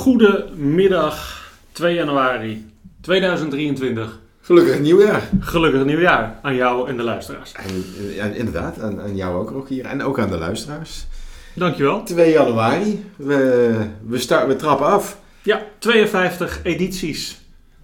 [0.00, 2.66] Goedemiddag, 2 januari
[3.00, 4.20] 2023.
[4.40, 5.28] Gelukkig nieuwjaar.
[5.40, 7.52] Gelukkig nieuwjaar aan jou en de luisteraars.
[8.18, 11.06] En, inderdaad, aan, aan jou ook, hier En ook aan de luisteraars.
[11.54, 12.02] Dankjewel.
[12.02, 13.04] 2 januari.
[13.16, 13.72] We,
[14.06, 15.20] we, start, we trappen af.
[15.42, 17.40] Ja, 52 edities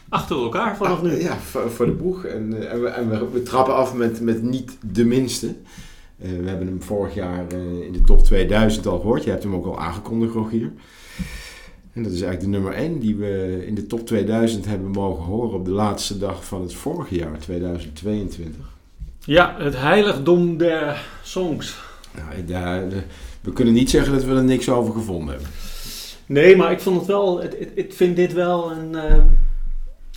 [0.09, 1.15] achter elkaar vanaf nu.
[1.15, 1.37] Ah, ja,
[1.69, 2.25] voor, de boeg.
[2.25, 5.47] En, eh, en, we, en we, we trappen af met, met niet de minste.
[5.47, 9.25] Uh, we hebben hem vorig jaar uh, in de top 2000 al gehoord.
[9.25, 10.73] Je hebt hem ook al aangekondigd, Rogier.
[11.97, 15.25] En dat is eigenlijk de nummer 1 die we in de top 2000 hebben mogen
[15.25, 18.57] horen op de laatste dag van het vorige jaar, 2022.
[19.21, 21.79] Ja, het heiligdom der songs.
[22.15, 22.85] Nou, ja,
[23.41, 25.49] we kunnen niet zeggen dat we er niks over gevonden hebben.
[26.27, 27.43] Nee, maar ik vond het wel,
[27.75, 29.17] ik vind dit wel een, uh,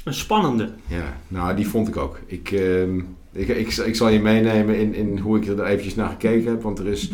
[0.04, 0.70] een spannende.
[0.88, 2.20] Ja, nou die vond ik ook.
[2.26, 2.84] Ik, uh,
[3.32, 6.62] ik, ik, ik, zal je meenemen in, in hoe ik er eventjes naar gekeken heb,
[6.62, 7.12] want er is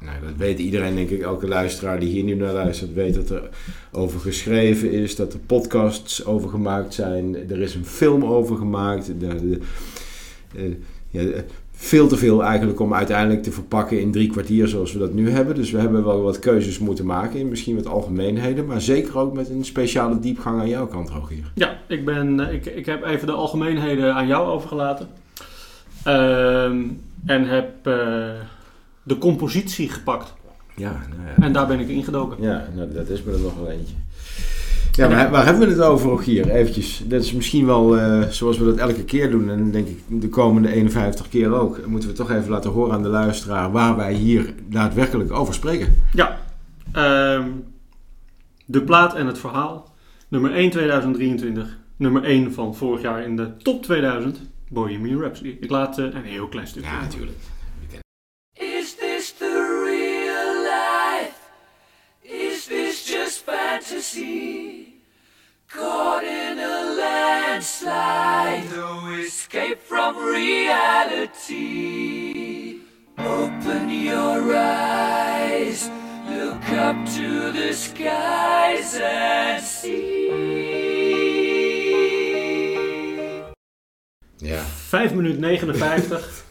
[0.00, 1.22] nou, dat weet iedereen, denk ik.
[1.22, 3.48] Elke luisteraar die hier nu naar luistert, weet dat er
[3.92, 5.16] over geschreven is.
[5.16, 7.50] Dat er podcasts over gemaakt zijn.
[7.50, 9.10] Er is een film over gemaakt.
[9.20, 10.74] Uh,
[11.10, 11.22] ja,
[11.72, 15.30] veel te veel eigenlijk om uiteindelijk te verpakken in drie kwartier zoals we dat nu
[15.30, 15.54] hebben.
[15.54, 18.66] Dus we hebben wel wat keuzes moeten maken in misschien wat algemeenheden.
[18.66, 21.50] Maar zeker ook met een speciale diepgang aan jouw kant, Rogier.
[21.54, 25.08] Ja, ik, ben, ik, ik heb even de algemeenheden aan jou overgelaten.
[26.06, 26.64] Uh,
[27.26, 27.86] en heb...
[27.86, 28.30] Uh,
[29.08, 30.34] de compositie gepakt.
[30.74, 31.44] Ja, nou ja.
[31.44, 32.42] En daar ben ik ingedoken.
[32.42, 33.94] Ja, nou, dat is me er nog wel eentje.
[34.92, 36.50] Ja, maar waar hebben we het over hier?
[36.50, 37.02] Eventjes.
[37.06, 39.50] Dat is misschien wel uh, zoals we dat elke keer doen.
[39.50, 41.86] En denk ik de komende 51 keer ook.
[41.86, 45.94] Moeten we toch even laten horen aan de luisteraar waar wij hier daadwerkelijk over spreken.
[46.12, 46.38] Ja.
[46.96, 47.64] Um,
[48.64, 49.94] de plaat en het verhaal.
[50.28, 51.78] Nummer 1 2023.
[51.96, 54.40] Nummer 1 van vorig jaar in de top 2000.
[54.68, 55.56] Bohemian Rhapsody.
[55.60, 56.90] Ik laat uh, een heel klein stukje.
[56.90, 57.38] Ja, natuurlijk.
[63.88, 64.94] Fantasy.
[65.68, 71.50] Caught in a landslide, no escape from reality.
[73.18, 75.90] Open your eyes,
[76.28, 80.28] look up to the skies and see.
[84.36, 84.62] Ja.
[84.62, 86.44] 5 minuten 59.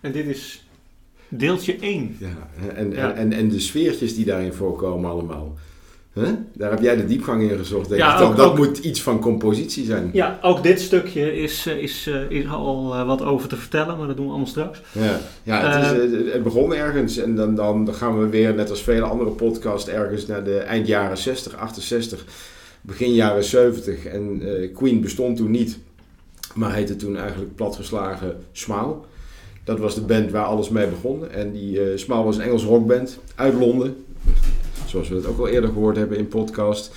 [0.00, 0.68] en dit is
[1.28, 2.16] deeltje 1.
[2.18, 3.12] Ja, en, ja.
[3.12, 5.56] En, en de sfeertjes die daarin voorkomen allemaal.
[6.52, 7.88] Daar heb jij de diepgang in gezocht.
[7.88, 10.10] Denk ja, dat moet iets van compositie zijn.
[10.12, 13.98] Ja, ook dit stukje is, eh, is, eh, is al eh, wat over te vertellen,
[13.98, 14.82] maar dat doen we allemaal straks.
[14.92, 18.82] Ja, ja het, is, het begon ergens en dan, dan gaan we weer, net als
[18.82, 22.24] vele andere podcasts, ergens naar de eind jaren 60, 68,
[22.80, 24.04] begin jaren 70.
[24.04, 24.42] En
[24.74, 25.78] Queen bestond toen niet,
[26.54, 28.94] maar heette toen eigenlijk platgeslagen Smile.
[29.64, 31.30] Dat was de band waar alles mee begon.
[31.30, 34.04] En die uh, Smile was een Engels rockband uit Londen
[34.88, 36.90] zoals we het ook al eerder gehoord hebben in podcast.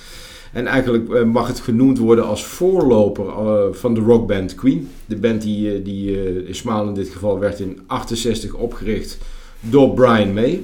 [0.52, 4.88] En eigenlijk eh, mag het genoemd worden als voorloper uh, van de rockband Queen.
[5.06, 9.18] De band die, uh, die in Smaal in dit geval werd in 68 opgericht
[9.60, 10.62] door Brian May.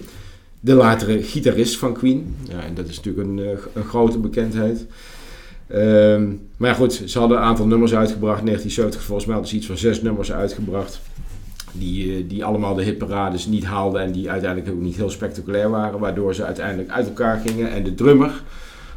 [0.60, 2.36] De latere gitarist van Queen.
[2.48, 4.86] Ja, en dat is natuurlijk een, een grote bekendheid.
[5.68, 8.44] Ehm, maar goed, ze hadden een aantal nummers uitgebracht.
[8.44, 11.00] 1970 volgens mij hadden ze iets van zes nummers uitgebracht.
[11.72, 15.70] Die, eh, die allemaal de hitparades niet haalden en die uiteindelijk ook niet heel spectaculair
[15.70, 15.98] waren.
[15.98, 18.42] Waardoor ze uiteindelijk uit elkaar gingen en de drummer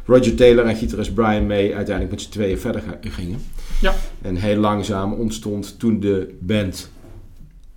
[0.06, 3.42] Roger Taylor en gitarist Brian May uiteindelijk met z'n tweeën verder gingen.
[3.80, 3.94] Ja.
[4.22, 6.90] En heel langzaam ontstond toen de band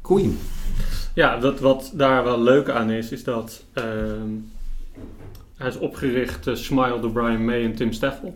[0.02, 0.38] Queen.
[1.14, 3.84] Ja, dat, wat daar wel leuk aan is, is dat uh,
[5.58, 8.36] hij is opgericht uh, Smile door Brian May en Tim Staffel.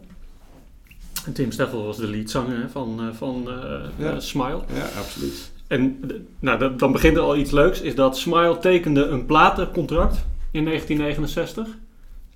[1.26, 3.50] En Tim Staffel was de leadzanger van, uh, van
[3.98, 4.20] ja.
[4.20, 4.62] Smile.
[4.74, 5.52] Ja, absoluut.
[5.70, 6.00] En
[6.40, 7.82] nou, dan begint er al iets leuks.
[7.82, 11.68] Is dat Smile tekende een platencontract in 1969.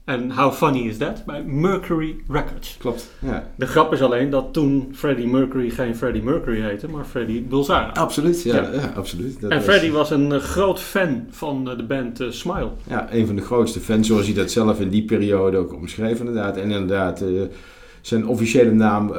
[0.06, 1.26] En how funny is that?
[1.26, 2.78] Bij Mercury Records.
[2.80, 3.50] Klopt, ja.
[3.56, 7.92] De grap is alleen dat toen Freddie Mercury geen Freddie Mercury heette, maar Freddie Bulzara.
[7.94, 8.56] Absoluut, ja.
[8.56, 8.94] ja.
[8.96, 9.42] absoluut.
[9.42, 9.66] Dat en was...
[9.66, 12.70] Freddie was een uh, groot fan van uh, de band uh, Smile.
[12.88, 16.20] Ja, een van de grootste fans, zoals hij dat zelf in die periode ook omschreef
[16.20, 16.58] inderdaad.
[16.58, 17.24] En inderdaad,
[18.02, 19.13] zijn officiële naam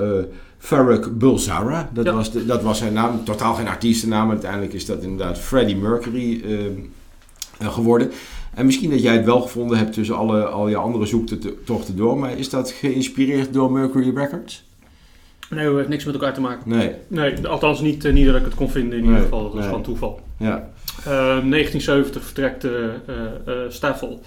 [0.65, 1.91] Farrokh Bulzara.
[1.93, 3.25] Dat, was de, dat was zijn naam.
[3.25, 4.31] Totaal geen artiestennaam.
[4.31, 8.11] Uiteindelijk is dat inderdaad Freddie Mercury uh, geworden.
[8.55, 12.19] En misschien dat jij het wel gevonden hebt tussen alle, al je andere zoektochten door.
[12.19, 14.65] Maar is dat geïnspireerd door Mercury Records?
[15.51, 16.71] Nee, het heeft niks met elkaar te maken.
[16.71, 16.93] Nee.
[17.09, 19.43] Nee, althans niet, uh, niet dat ik het kon vinden in ieder geval.
[19.43, 19.63] Dat nee.
[19.63, 20.21] gewoon toeval.
[20.39, 20.71] Ja.
[21.05, 22.67] 1970 ehm, vertrekt
[23.75, 24.21] Staffel.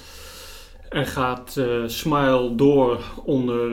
[0.89, 3.71] En gaat Smile door onder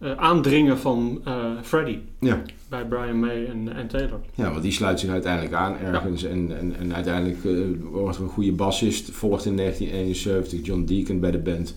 [0.00, 2.02] uh, aandringen van uh, Freddie.
[2.20, 2.42] Ja.
[2.68, 4.20] Bij Brian May en, en Taylor.
[4.34, 6.24] Ja, want die sluit zich uiteindelijk aan ergens.
[6.24, 9.10] En, en, en uiteindelijk uh, wordt er een goede bassist.
[9.10, 11.74] Volgt in 1971 John Deacon bij de band.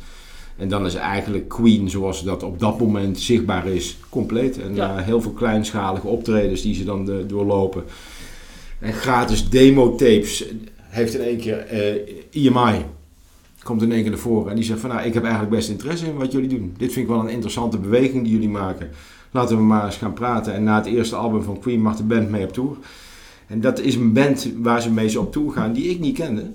[0.58, 4.62] En dan is eigenlijk Queen, zoals dat op dat moment zichtbaar is, compleet.
[4.62, 4.98] En Ja.
[4.98, 7.84] eh, heel veel kleinschalige optredens die ze dan eh, doorlopen.
[8.80, 10.46] En gratis demo-tapes.
[10.78, 11.96] Heeft in één keer eh
[12.32, 12.86] EMI.
[13.64, 14.50] Komt in één keer naar voren.
[14.50, 16.74] En die zegt van nou, ik heb eigenlijk best interesse in wat jullie doen.
[16.78, 18.90] Dit vind ik wel een interessante beweging die jullie maken.
[19.32, 20.54] Laten we maar eens gaan praten.
[20.54, 22.78] En na het eerste album van Queen mag de band mee op tour.
[23.48, 26.52] En dat is een band waar ze mee op tour gaan die ik niet kende.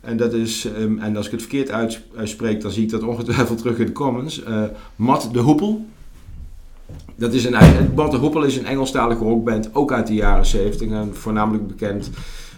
[0.00, 3.02] En dat is, ehm, en als ik het verkeerd uits- uitspreek, dan zie ik dat
[3.02, 4.42] ongetwijfeld terug in de comments.
[4.42, 4.62] Eh
[4.96, 5.86] Matt de Hoepel.
[7.16, 7.56] Dat is een,
[7.94, 10.90] Matt de Hoepel is een Engelstalige rockband, ook uit de jaren 70.
[10.90, 12.10] En voornamelijk bekend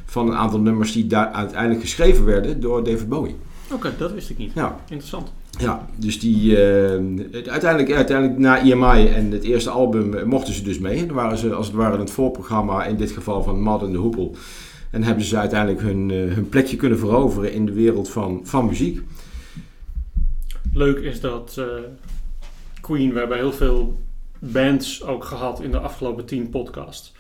[0.05, 3.37] van een aantal nummers die daar uiteindelijk geschreven werden door David Bowie.
[3.73, 4.53] Oké, dat wist ik niet.
[4.55, 5.33] Ja, Interessant.
[5.59, 10.63] ja, dus die, eh, uiteindelijk, uiteindelijk na EMI en het eerste album eh, mochten ze
[10.63, 11.07] dus mee.
[11.07, 13.93] Dan waren ze als het ware in het voorprogramma, in dit geval van Mad en
[13.93, 14.37] de Hoepel.
[14.91, 18.67] En hebben ze uiteindelijk hun, eh, hun plekje kunnen veroveren in de wereld van, van
[18.67, 19.03] muziek.
[20.73, 21.61] Leuk is dat
[22.81, 24.01] Queen, we hebben heel veel
[24.39, 27.13] bands ook gehad in de afgelopen tien podcasts.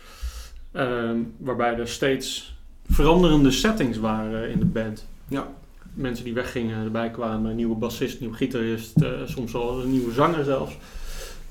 [0.72, 2.56] Ehm, waarbij er steeds
[2.88, 5.06] veranderende settings waren in de band.
[5.28, 5.48] Ja.
[5.94, 10.12] Mensen die weggingen, erbij kwamen, een nieuwe bassist, nieuwe gitarist, eh, soms wel een nieuwe
[10.12, 10.76] zanger zelfs.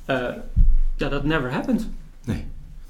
[0.06, 0.28] Eh,
[0.98, 1.88] ja, dat never happened.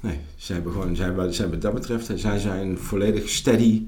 [0.00, 3.82] Nee, ze hebben gewoon, zij, wat zij wat dat betreft, zij zijn volledig steady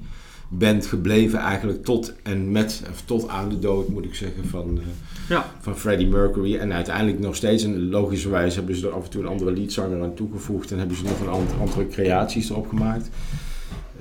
[0.49, 4.77] band gebleven eigenlijk tot en met, of tot aan de dood moet ik zeggen, van,
[4.77, 4.83] eh,
[5.29, 5.45] Ja.
[5.59, 6.55] van Freddie Mercury.
[6.57, 10.03] En uiteindelijk nog steeds, en logischerwijs hebben ze er af en toe een andere leadzanger
[10.03, 13.09] aan toegevoegd en hebben ze nog een andere creaties erop gemaakt.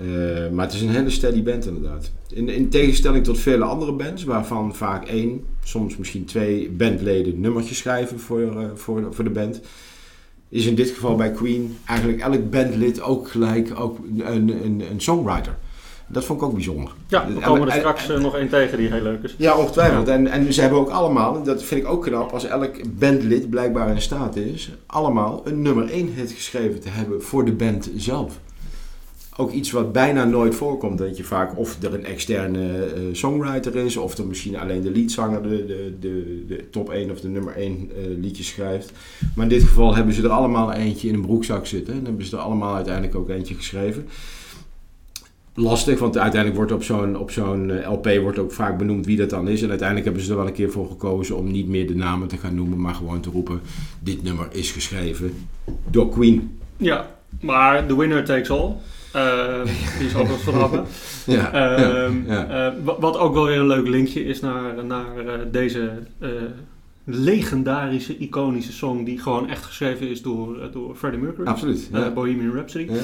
[0.00, 2.10] Eh, maar het is een hele steady band inderdaad.
[2.32, 7.78] In, in tegenstelling tot vele andere bands, waarvan vaak één, soms misschien twee bandleden nummertjes
[7.78, 9.60] schrijven voor, eh, voor, voor de band.
[10.48, 15.00] Is in dit geval bij Queen eigenlijk elk bandlid ook gelijk ook een, een, een
[15.00, 15.56] songwriter.
[16.08, 16.92] Dat vond ik ook bijzonder.
[17.08, 19.34] Ja, we En- komen er straks eh, nog één tegen die heel leuk is.
[19.38, 20.08] Ja, ongetwijfeld.
[20.08, 23.90] En, en ze hebben ook allemaal, dat vind ik ook knap, als elk bandlid blijkbaar
[23.90, 28.38] in staat is, allemaal een nummer 1 hit geschreven te hebben voor de band zelf.
[29.36, 33.76] Ook iets wat bijna nooit voorkomt, dat je vaak of er een externe eh, songwriter
[33.76, 37.28] is, of er misschien alleen de leadzanger de, de, de, de top 1 of de
[37.28, 38.92] nummer 1 eh, liedjes schrijft.
[39.34, 42.24] Maar in dit geval hebben ze er allemaal eentje in een broekzak zitten en hebben
[42.24, 44.08] ze er allemaal uiteindelijk ook eentje geschreven
[45.56, 49.16] lastig, want uiteindelijk wordt op zo'n, op zo'n eh, LP wordt ook vaak benoemd wie
[49.16, 49.62] dat dan is.
[49.62, 52.28] En uiteindelijk hebben ze er wel een keer voor gekozen om niet meer de namen
[52.28, 53.60] te gaan noemen, maar gewoon te roepen:
[53.98, 55.32] dit nummer is geschreven
[55.90, 56.58] door Queen.
[56.76, 57.10] Ja,
[57.40, 58.72] maar The Winner Takes All.
[59.12, 59.62] Eh,
[59.98, 60.84] die is ook wat Abba.
[61.26, 62.46] Ja, Ehm, ja.
[62.68, 66.28] eh, wa- wat ook wel weer een leuk linkje is naar, naar eh, deze eh,
[67.04, 71.46] legendarische, iconische song die gewoon echt geschreven is door, door Freddie Mercury.
[71.48, 71.90] absoluut.
[72.14, 72.84] Bohemian Rhapsody.
[72.90, 73.00] Ja.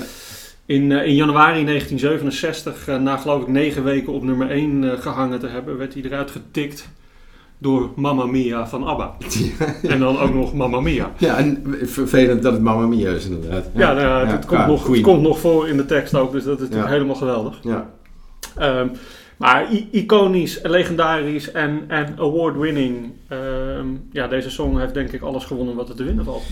[0.66, 5.46] In, in januari 1967, eh, na geloof ik negen weken op nummer 1 gehangen te
[5.46, 6.88] hebben, werd hij eruit getikt
[7.62, 9.16] door Mamma Mia van ABBA.
[9.82, 11.12] En dan ook nog Mamma Mia.
[11.18, 13.70] Ja, en vervelend dat het Mamma Mia is inderdaad.
[13.74, 16.44] Ja, nou het, Ja, komt nog, het komt nog voor in de tekst ook, dus
[16.44, 17.58] dat is natuurlijk helemaal geweldig.
[17.62, 17.90] Ja,
[18.56, 18.88] Ehm,
[19.36, 23.12] maar iconisch, legendarisch en, en award-winning.
[23.28, 26.42] Ehm, ja, deze song heeft denk ik alles gewonnen wat er te winnen valt.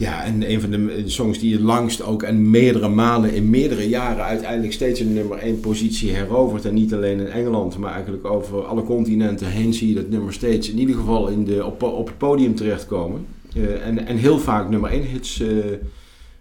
[0.00, 3.88] Ja, en een van de songs die het langst ook en meerdere malen in meerdere
[3.88, 6.64] jaren uiteindelijk steeds een nummer 1 positie herovert.
[6.64, 10.32] En niet alleen in Engeland, maar eigenlijk over alle continenten heen zie je dat nummer
[10.32, 13.26] steeds in ieder geval in de, op, op het podium terechtkomen.
[13.54, 15.72] Eh, en, en heel vaak nummer 1 hits eh,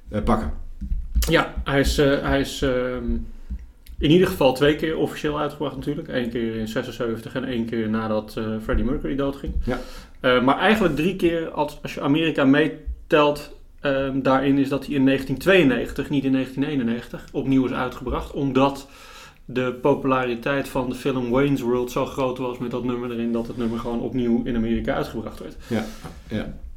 [0.10, 0.52] eh, pakken.
[1.30, 3.16] Ja, hij is, eh, hij is ehm,
[4.00, 6.08] in ieder geval twee keer officieel uitgebracht natuurlijk.
[6.08, 9.54] Eén keer in 76 en één keer nadat eh, Freddie Mercury doodging.
[9.64, 9.80] Ja.
[10.20, 14.96] Eh, maar eigenlijk drie keer, als, als je Amerika meetelt, ehm, daarin is dat hij
[14.96, 18.32] in 1992, niet in 1991, opnieuw is uitgebracht.
[18.32, 18.88] Omdat
[19.46, 23.48] de populariteit van de film Wayne's World zo groot was met dat nummer erin, dat
[23.48, 25.56] het nummer gewoon opnieuw in Amerika uitgebracht werd.
[25.68, 25.86] Ja.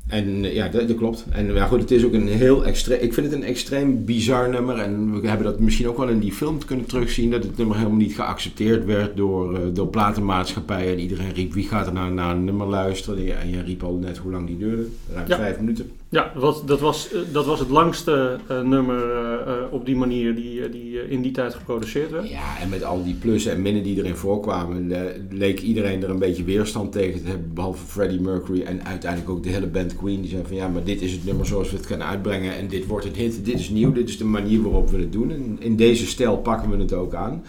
[0.07, 1.27] En eh, ja, dat, dat klopt.
[1.31, 3.01] En ja, goed, het is ook een heel extreem.
[3.01, 4.79] Ik vind het een extreem bizar nummer.
[4.79, 7.31] En we hebben dat misschien ook wel in die film kunnen terugzien.
[7.31, 10.93] Dat het nummer helemaal niet geaccepteerd werd door, eh, door platenmaatschappijen.
[10.93, 13.41] En iedereen riep: wie gaat er nou naar een nummer luisteren?
[13.41, 14.87] En je riep al net hoe lang die duurde.
[15.15, 15.37] Ruim Ja.
[15.37, 15.91] vijf minuten.
[16.13, 20.35] Ja, wat, dat, was, eh, dat was het langste eh, nummer eh, op die manier
[20.35, 22.29] die, die in die tijd geproduceerd werd.
[22.29, 24.93] Ja, en met al die plussen en minnen die erin voorkwamen,
[25.31, 27.55] leek iedereen er een beetje weerstand tegen te hebben.
[27.55, 30.21] Behalve Freddie Mercury en uiteindelijk ook de hele band Queen.
[30.21, 32.57] Die zei van ja, maar dit is het nummer zoals we het gaan uitbrengen.
[32.57, 35.13] En dit wordt een hit, dit is nieuw, dit is de manier waarop we het
[35.13, 35.31] doen.
[35.31, 37.45] En in deze stijl pakken we het ook aan.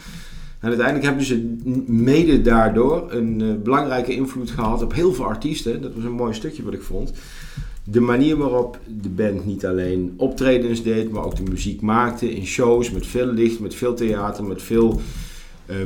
[0.60, 1.56] En uiteindelijk hebben ze
[1.88, 5.82] mede daardoor een belangrijke invloed gehad op heel veel artiesten.
[5.82, 7.14] Dat was een mooi stukje wat ik vond.
[7.84, 12.46] De manier waarop de band niet alleen optredens deed, maar ook de muziek maakte in
[12.46, 15.02] shows met veel licht, met veel theater, met veel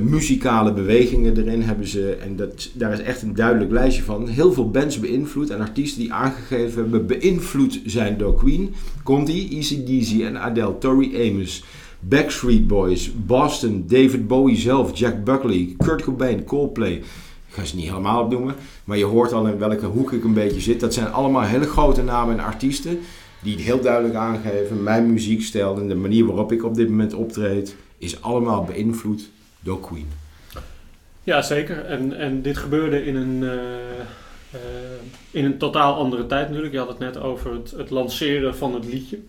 [0.02, 4.54] muzikale bewegingen erin hebben ze, en dat, daar is echt een duidelijk lijstje van, heel
[4.54, 8.74] veel bands beïnvloed en artiesten die aangegeven hebben beïnvloed zijn door Queen.
[9.26, 9.50] Die?
[9.50, 11.64] Easy Deasy en Adele, Tori Amos,
[12.00, 17.02] Backstreet Boys, Boston, David Bowie zelf, Jack Buckley, Kurt Cobain, Coldplay.
[17.58, 20.62] Ga ze niet helemaal opnoemen, maar je hoort al in welke hoek ik een beetje
[20.62, 20.80] zit.
[20.80, 23.00] Dat zijn allemaal hele grote namen en artiesten
[23.42, 27.76] die heel duidelijk aangeven: mijn muziekstijl en de manier waarop ik op dit moment optreed
[27.98, 30.08] is allemaal beïnvloed door Queen.
[31.24, 31.86] Ja, zeker.
[31.86, 34.60] En, en dit gebeurde in een, uh, uh,
[35.32, 36.74] in een totaal andere tijd natuurlijk.
[36.74, 39.20] Je had het net over het, het lanceren van het liedje.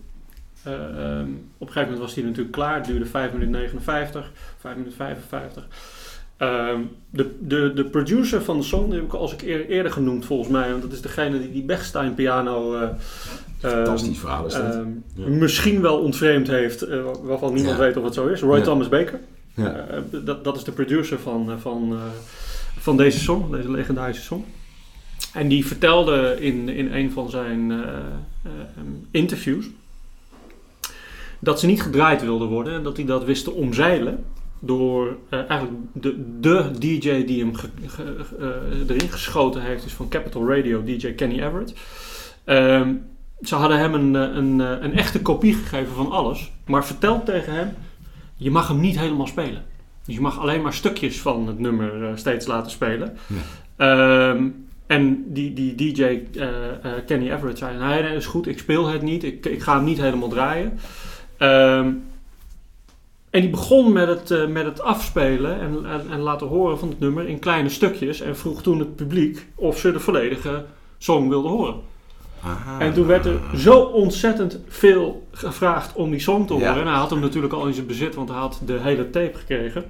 [0.67, 2.75] Uh, um, op een gegeven moment was hij natuurlijk klaar.
[2.75, 5.67] Het duurde 5 minuten 59, 5 minuten 55.
[6.41, 9.91] Um, de, de, de producer van de song, die heb ik al eens eer, eerder
[9.91, 10.69] genoemd volgens mij.
[10.69, 12.81] Want dat is degene die die Bechstein piano...
[12.81, 12.89] Uh,
[13.57, 14.85] Fantastisch verhaal is dat.
[15.15, 15.27] Ja.
[15.27, 16.87] Misschien wel ontvreemd heeft,
[17.21, 17.83] waarvan niemand ja.
[17.83, 18.41] weet of het zo is.
[18.41, 18.63] Roy ja.
[18.63, 19.19] Thomas Baker.
[19.55, 19.85] Ja.
[20.25, 21.97] Dat, dat is de producer van, van,
[22.77, 24.45] van deze song, deze legendarische song.
[25.33, 27.73] En die vertelde in, in een van zijn
[29.11, 29.65] interviews
[31.39, 34.25] dat ze niet gedraaid wilden worden en dat hij dat wist te omzeilen
[34.59, 38.25] door eigenlijk de, de DJ die hem ge, ge,
[38.87, 41.73] erin geschoten heeft, is van Capital Radio, DJ Kenny Everett.
[42.43, 42.93] Ehm,
[43.41, 47.73] ze hadden hem een, een, een echte kopie gegeven van alles, maar verteld tegen hem
[48.39, 49.63] je mag hem niet helemaal spelen.
[50.05, 53.17] Dus je mag alleen maar stukjes van het nummer uh, steeds laten spelen.
[53.77, 54.29] Ja.
[54.29, 58.59] Um, en die, die DJ uh, uh, Kenny Everett zei: Nee, nee, is goed, ik
[58.59, 60.79] speel het niet, ik, ik ga hem niet helemaal draaien.
[61.39, 62.03] Um,
[63.29, 66.99] en die begon met het, met het afspelen en, en, en, laten horen van het
[66.99, 68.21] nummer in kleine stukjes.
[68.21, 70.65] En vroeg toen het publiek of ze de volledige
[70.97, 71.75] song wilden horen.
[72.43, 72.79] Aha.
[72.79, 76.73] En toen werd er zo ontzettend veel gevraagd om die song te horen.
[76.73, 76.79] Ja.
[76.79, 79.37] En hij had hem natuurlijk al in zijn bezit, want hij had de hele tape
[79.37, 79.85] gekregen.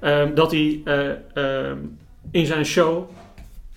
[0.00, 1.98] Um, dat hij uh, um,
[2.30, 3.10] in zijn show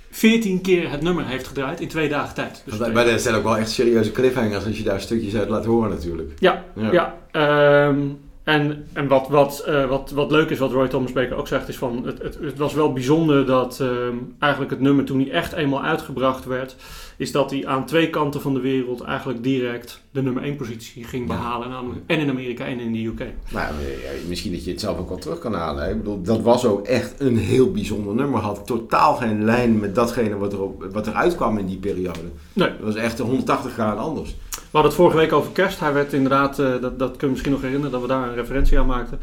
[0.09, 2.63] 14 keer het nummer heeft gedraaid in twee dagen tijd.
[2.65, 5.65] Dus maar dat zijn ook wel echt serieuze cliffhangers als je daar stukjes uit laat
[5.65, 6.31] horen natuurlijk.
[6.39, 7.15] Ja, ja.
[7.31, 11.35] ja um, en, en wat, wat, uh, wat, wat leuk is, wat Roy Thomas Baker
[11.35, 15.05] ook zegt, is van het, het, het was wel bijzonder dat um, eigenlijk het nummer
[15.05, 16.75] toen hij echt eenmaal uitgebracht werd,
[17.17, 21.03] is dat hij aan twee kanten van de wereld eigenlijk direct de nummer 1 positie
[21.03, 21.69] ging behalen.
[21.69, 21.81] Ja.
[22.05, 23.19] En in Amerika en in de UK.
[23.51, 25.83] Maar ja, misschien dat je het zelf ook wel terug kan halen.
[25.83, 25.89] Hè?
[25.89, 28.39] Ik bedoel, dat was ook echt een heel bijzonder nummer.
[28.39, 32.19] Had totaal geen lijn met datgene wat, er op, wat eruit kwam in die periode.
[32.53, 32.69] Nee.
[32.69, 34.35] Dat was echt 180 graden anders.
[34.73, 35.79] We hadden het vorige week over kerst.
[35.79, 38.35] Hij werd inderdaad, uh, dat, dat kun je misschien nog herinneren, dat we daar een
[38.35, 39.19] referentie aan maakten.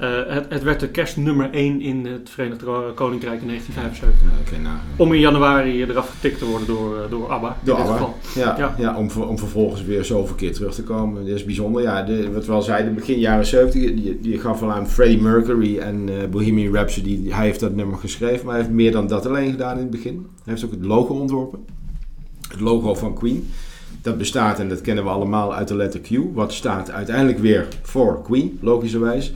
[0.00, 2.62] Uh, het, het, werd de kerst nummer 1 in het Verenigd
[2.94, 4.20] Koninkrijk in 1975.
[4.22, 7.56] Ja, okay, nou, om in januari eraf getikt te worden door, door ABBA.
[7.62, 8.08] Door ABBA.
[8.34, 8.74] Ja, ja.
[8.78, 11.26] ja om, om vervolgens weer zoveel keer terug te komen.
[11.26, 11.82] Dat is bijzonder.
[11.82, 15.22] Ja, de, wat we al zeiden, begin jaren 70, die, die gaf al aan Freddie
[15.22, 17.30] Mercury en uh, Bohemian Rhapsody.
[17.30, 19.90] Hij heeft dat nummer geschreven, maar hij heeft meer dan dat alleen gedaan in het
[19.90, 20.26] begin.
[20.44, 21.64] Hij heeft ook het logo ontworpen.
[22.48, 23.50] Het logo van Queen.
[24.02, 26.08] Dat bestaat, en dat kennen we allemaal, uit de letter Q.
[26.32, 29.32] Wat staat uiteindelijk weer voor Queen, logischerwijs.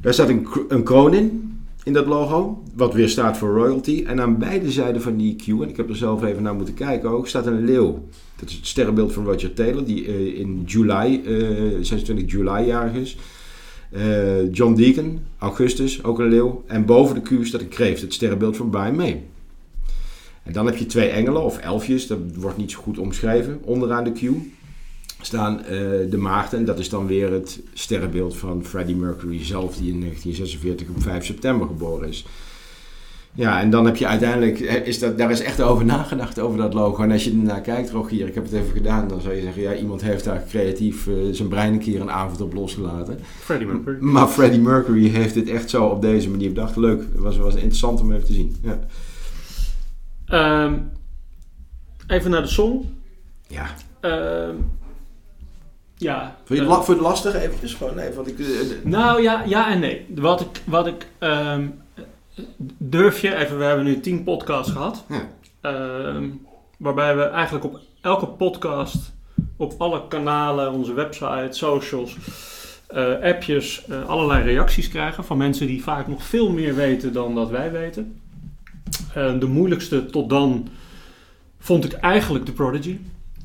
[0.00, 2.62] Daar staat een, een kroon in, in dat logo.
[2.74, 4.04] Wat weer staat voor royalty.
[4.06, 6.74] En aan beide zijden van die Q, en ik heb er zelf even naar moeten
[6.74, 8.08] kijken ook, staat een leeuw.
[8.36, 12.94] Dat is het sterrenbeeld van Roger Taylor, die uh, in juli, uh, 26 juli jarig
[12.94, 13.16] is.
[13.90, 16.64] Uh, John Deacon, augustus, ook een leeuw.
[16.66, 19.22] En boven de Q staat een kreeft, het sterrenbeeld van Brian May.
[20.46, 24.04] En dan heb je twee engelen of elfjes, dat wordt niet zo goed omschreven, onderaan
[24.04, 24.20] de Q
[25.20, 25.66] staan uh,
[26.10, 26.64] de maagden.
[26.64, 31.24] Dat is dan weer het sterrenbeeld van Freddie Mercury zelf, die in 1946 op 5
[31.24, 32.26] september geboren is.
[33.36, 36.74] Ja, en dan heb je uiteindelijk, is dat, daar is echt over nagedacht over dat
[36.74, 37.02] logo.
[37.02, 39.62] En als je ernaar kijkt, Rogier, ik heb het even gedaan, dan zou je zeggen,
[39.62, 43.18] ja, iemand heeft daar creatief uh, zijn brein een keer een avond op losgelaten.
[43.40, 43.96] Freddie Mercury.
[44.00, 46.76] Maar Freddie Mercury heeft dit echt zo op deze manier bedacht.
[46.76, 48.56] Leuk, het was, was interessant om even te zien.
[48.62, 48.78] Ja.
[50.28, 50.92] Um,
[52.06, 53.00] even naar de song.
[53.48, 53.66] Ja.
[54.00, 54.72] Um,
[55.96, 56.36] ja.
[56.44, 57.74] Vond je het, uh, voor het lastig eventjes?
[57.74, 58.48] Gewoon, nee, want ik, uh,
[58.84, 60.06] nou ja, ja en nee.
[60.14, 61.82] Wat ik, wat ik um,
[62.78, 65.04] durf je, even, we hebben nu tien podcasts gehad.
[65.08, 65.28] Ja.
[66.78, 69.12] Waarbij we eigenlijk op elke podcast,
[69.56, 72.16] op alle kanalen, onze website, socials,
[72.94, 77.34] uh, appjes, uh, allerlei reacties krijgen van mensen die vaak nog veel meer weten dan
[77.34, 78.20] dat wij weten.
[79.16, 80.68] Uh, de moeilijkste tot dan
[81.58, 82.98] vond ik eigenlijk de Prodigy.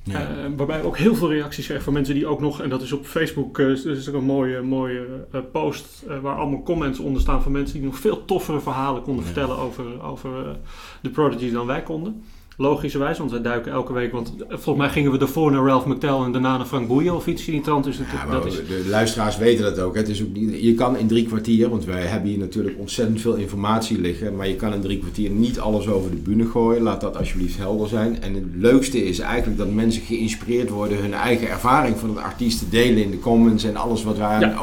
[0.04, 0.22] Ja.
[0.22, 2.82] Uh, waarbij ik ook heel veel reacties kreeg van mensen die ook nog, en dat
[2.82, 7.00] is op Facebook, uh, dus is ook een mooie, mooie uh, post waar allemaal comments
[7.00, 9.32] onder staan van mensen die nog veel toffere verhalen konden ja.
[9.32, 10.58] vertellen over, over
[11.02, 12.24] de Prodigy dan wij konden.
[12.62, 14.12] Logischerwijs, want wij duiken elke week.
[14.12, 17.28] Want volgens mij gingen we ervoor naar Ralph McTell en daarna naar Frank Boeien of
[17.28, 17.84] iets in die trant.
[17.84, 19.96] Dus het, Ja, maar dat is, de luisteraars weten dat ook.
[19.96, 23.22] Het is ook niet, je kan in drie kwartier, want wij hebben hier natuurlijk ontzettend
[23.22, 26.82] veel informatie liggen, maar je kan in drie kwartier niet alles over de bühne gooien.
[26.82, 28.22] Laat dat alsjeblieft helder zijn.
[28.22, 32.60] En het leukste is eigenlijk dat mensen geïnspireerd worden hun eigen ervaring van het artiest
[32.60, 34.62] te delen in de comments en alles wat wij Ja.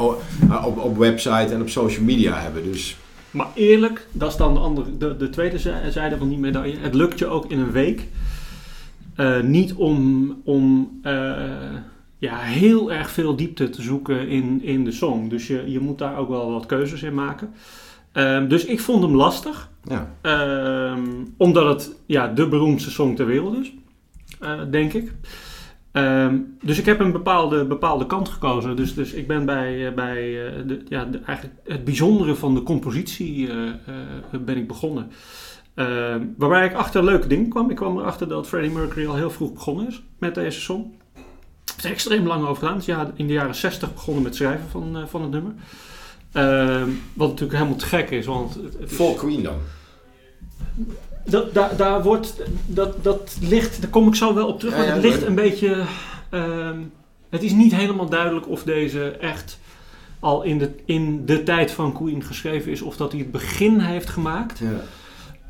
[0.65, 2.63] op, op website en op social media hebben.
[2.71, 2.97] Dus
[3.31, 6.77] Maar eerlijk, dat is dan de, andere, de, de tweede zij- zijde van die medaille.
[6.77, 8.07] Het lukt je ook in een week
[9.15, 11.33] eh, niet om, om eh,
[12.17, 15.27] ja, heel erg veel diepte te zoeken in, in de song.
[15.29, 17.53] Dus je, je moet daar ook wel wat keuzes in maken.
[18.11, 19.69] Ehm, dus ik vond hem lastig.
[19.83, 21.01] ja, Ehm,
[21.37, 23.71] omdat het ja, de beroemdste song ter wereld is,
[24.39, 25.11] eh, denk ik.
[25.91, 28.75] Ehm, dus ik heb een bepaalde, bepaalde kant gekozen.
[28.75, 32.63] Dus, dus ik ben bij, eh, bij eh, de, ja, eigenlijk het bijzondere van de
[32.63, 35.11] compositie eh, ben ik begonnen.
[35.73, 37.69] Ehm, waarbij ik achter leuke dingen kwam.
[37.69, 40.97] Ik kwam erachter dat Freddie Mercury al heel vroeg begonnen is met deze song.
[41.65, 42.77] Het is extreem lang over gedaan.
[42.77, 45.53] Is ja, in de jaren 60 begonnen met schrijven van, van het nummer.
[46.31, 49.57] Ehm, wat natuurlijk helemaal te gek is, want het, het voor Queen dan.
[51.25, 54.79] Dat, daar, daar wordt, dat, dat ligt, daar kom ik zo wel op terug, Ja,
[54.79, 55.83] maar ja, het ligt een beetje,
[56.29, 56.77] ehm,
[57.29, 59.59] het is niet helemaal duidelijk of deze echt
[60.19, 63.79] al in de, in de tijd van Queen geschreven is, of dat hij het begin
[63.79, 64.81] heeft gemaakt, Ja.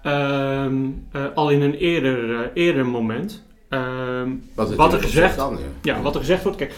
[0.02, 0.76] ehm,
[1.12, 3.44] eh, al in een eerder, eh, eerder moment.
[3.70, 5.50] Ehm, Wat, er gezegd- ja.
[5.82, 6.74] ja, wat er gezegd wordt, kijk,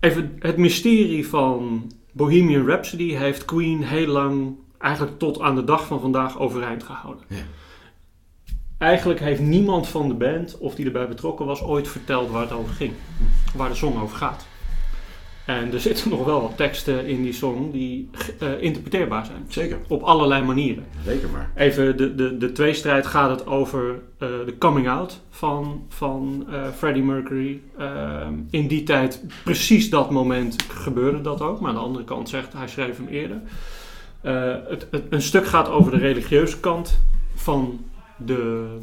[0.00, 5.86] even het mysterie van Bohemian Rhapsody heeft Queen heel lang, eigenlijk tot aan de dag
[5.86, 7.24] van vandaag, overeind gehouden.
[7.28, 7.36] Ja.
[8.78, 12.52] Eigenlijk heeft niemand van de band, of die erbij betrokken was, ooit verteld waar het
[12.52, 12.92] over ging.
[13.54, 14.46] Waar de song over gaat.
[15.44, 19.44] En er zitten nog wel wat teksten in die song die eh, interpreteerbaar zijn.
[19.48, 20.84] Zeker, Op allerlei manieren.
[21.04, 21.50] zeker maar.
[21.54, 26.68] Even de, de, de tweestrijd gaat het over eh, de coming out van, van eh,
[26.76, 27.60] Freddie Mercury.
[28.50, 31.60] In die tijd, precies dat moment, gebeurde dat ook.
[31.60, 33.40] Maar aan de andere kant zegt hij schreef hem eerder.
[34.68, 37.00] Het, het, een stuk gaat over de religieuze kant
[37.34, 37.84] van
[38.16, 38.78] de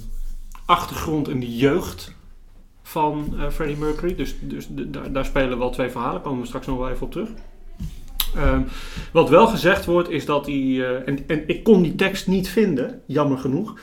[0.65, 2.15] achtergrond en de jeugd
[2.83, 4.15] van eh, Freddie Mercury.
[4.15, 7.11] Dus, dus daar, daar spelen wel twee verhalen, komen we straks nog wel even op
[7.11, 7.29] terug.
[8.35, 8.61] Ehm,
[9.11, 12.49] wat wel gezegd wordt is dat hij, eh, en, en ik kon die tekst niet
[12.49, 13.79] vinden, jammer genoeg,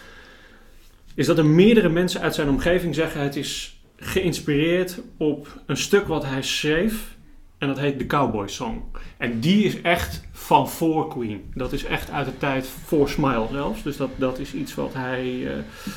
[1.15, 6.07] is dat er meerdere mensen uit zijn omgeving zeggen het is geïnspireerd op een stuk
[6.07, 7.17] wat hij schreef
[7.59, 8.83] en dat heet The Cowboy Song.
[9.17, 11.51] En die is echt van voor Queen.
[11.55, 13.83] Dat is echt uit de tijd voor Smile zelfs.
[13.83, 15.53] Dus dat, dat is iets wat hij, eh,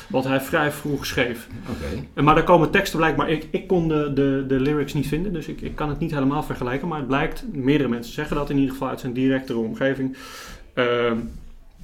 [0.08, 1.48] wat hij vrij vroeg schreef.
[1.70, 2.04] Oké.
[2.14, 3.30] En Maar daar komen teksten blijkbaar.
[3.30, 6.10] Ik, ik kon de, de, de lyrics niet vinden, dus ik, ik kan het niet
[6.10, 6.88] helemaal vergelijken.
[6.88, 10.16] Maar het blijkt, meerdere mensen zeggen dat in ieder geval uit zijn directere omgeving.
[10.74, 11.16] ehm,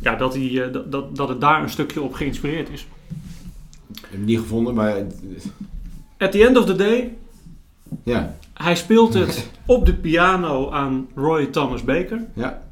[0.00, 2.86] ja, dat, hij, eh, dat, dat, dat het daar een stukje op geïnspireerd is.
[3.92, 4.96] Ik heb hem niet gevonden, maar
[6.18, 7.14] At the end of the day,
[8.02, 12.26] ja, hij speelt het op de piano aan Roy Thomas Baker.
[12.34, 12.66] ja.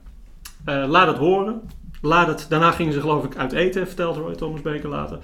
[0.64, 1.60] Eh, laat het horen.
[2.02, 5.18] Laat het, daarna gingen ze geloof ik uit eten, vertelt Roy Thomas Baker later.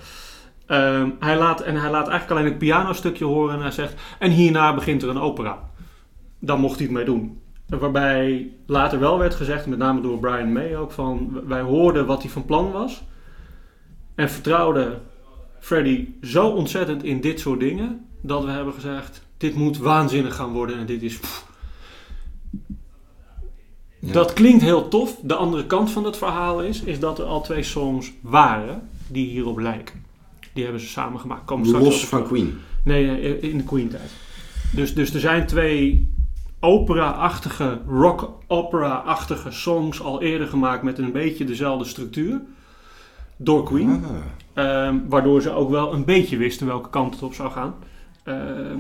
[0.67, 3.95] Ehm, hij laat, en hij laat eigenlijk alleen het pianostukje horen en hij zegt...
[4.19, 5.71] En hierna begint er een opera.
[6.39, 7.41] Dan mocht hij het mee doen.
[7.67, 11.41] Waarbij later wel werd gezegd, met name door Brian May ook, van...
[11.47, 13.05] Wij hoorden wat hij van plan was.
[14.15, 15.01] En vertrouwden
[15.59, 18.07] Freddie zo ontzettend in dit soort dingen...
[18.21, 21.21] dat we hebben gezegd, dit moet waanzinnig gaan worden en dit is...
[23.99, 24.13] Ja.
[24.13, 25.19] dat klinkt heel tof.
[25.23, 29.27] De andere kant van het verhaal is, is dat er al twee songs waren die
[29.27, 30.05] hierop lijken.
[30.53, 31.45] Die hebben ze samen gemaakt.
[31.45, 32.25] Komen Los van.
[32.25, 32.59] Queen.
[32.85, 34.11] Nee, eh, in de Queen-tijd.
[34.73, 36.11] Dus, dus er zijn twee
[36.61, 42.41] opera-achtige, rock-opera-achtige songs al eerder gemaakt met een beetje dezelfde structuur.
[43.37, 44.05] Door Queen.
[44.05, 44.11] Ah.
[44.53, 47.75] Ehm, waardoor ze ook wel een beetje wisten welke kant het op zou gaan.
[48.25, 48.79] Ehm,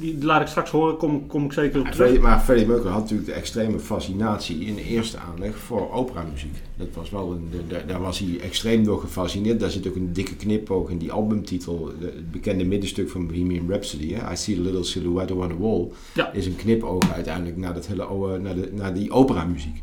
[0.00, 2.20] die laat ik straks horen, kom, kom ik zeker op Ja, terug.
[2.20, 6.56] Maar Freddie Mercury had natuurlijk de extreme fascinatie in de eerste aanleg voor operamuziek.
[6.76, 7.50] Dat was wel een,
[7.86, 9.60] daar was hij extreem door gefascineerd.
[9.60, 14.14] Daar zit ook een dikke knipoog in die albumtitel, het bekende middenstuk van Bohemian Rhapsody.
[14.14, 14.32] Hè?
[14.32, 15.88] I see a little silhouette on the wall.
[16.14, 16.32] Ja.
[16.32, 19.82] Is een knipoog uiteindelijk naar, dat hele, naar, de, naar die operamuziek.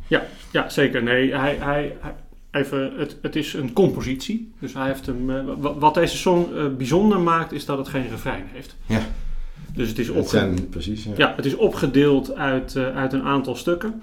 [0.51, 1.03] Ja, zeker.
[1.03, 2.15] Nee, hij, hij, hij-
[2.51, 4.51] even, het, het is een compositie.
[4.59, 5.29] Dus hij heeft hem.
[5.29, 8.75] eh, wa- wat deze song eh, bijzonder maakt, is dat het geen refrein heeft.
[8.85, 8.99] Ja.
[9.73, 11.03] Dus het is, opge- zijn precies.
[11.03, 11.11] Ja.
[11.17, 14.01] ja, het is opgedeeld uit, eh, uit een aantal stukken.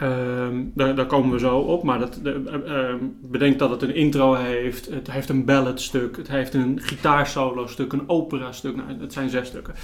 [0.00, 1.82] Ehm, daar, daar komen we zo op.
[1.82, 4.86] Maar dat, de, eh, ehm, bedenk dat het een intro heeft.
[4.90, 6.16] Het heeft een balladstuk.
[6.16, 7.92] Het heeft een gitaarsolo stuk.
[7.92, 8.76] Een opera stuk.
[8.76, 9.74] Nou, het zijn zes stukken.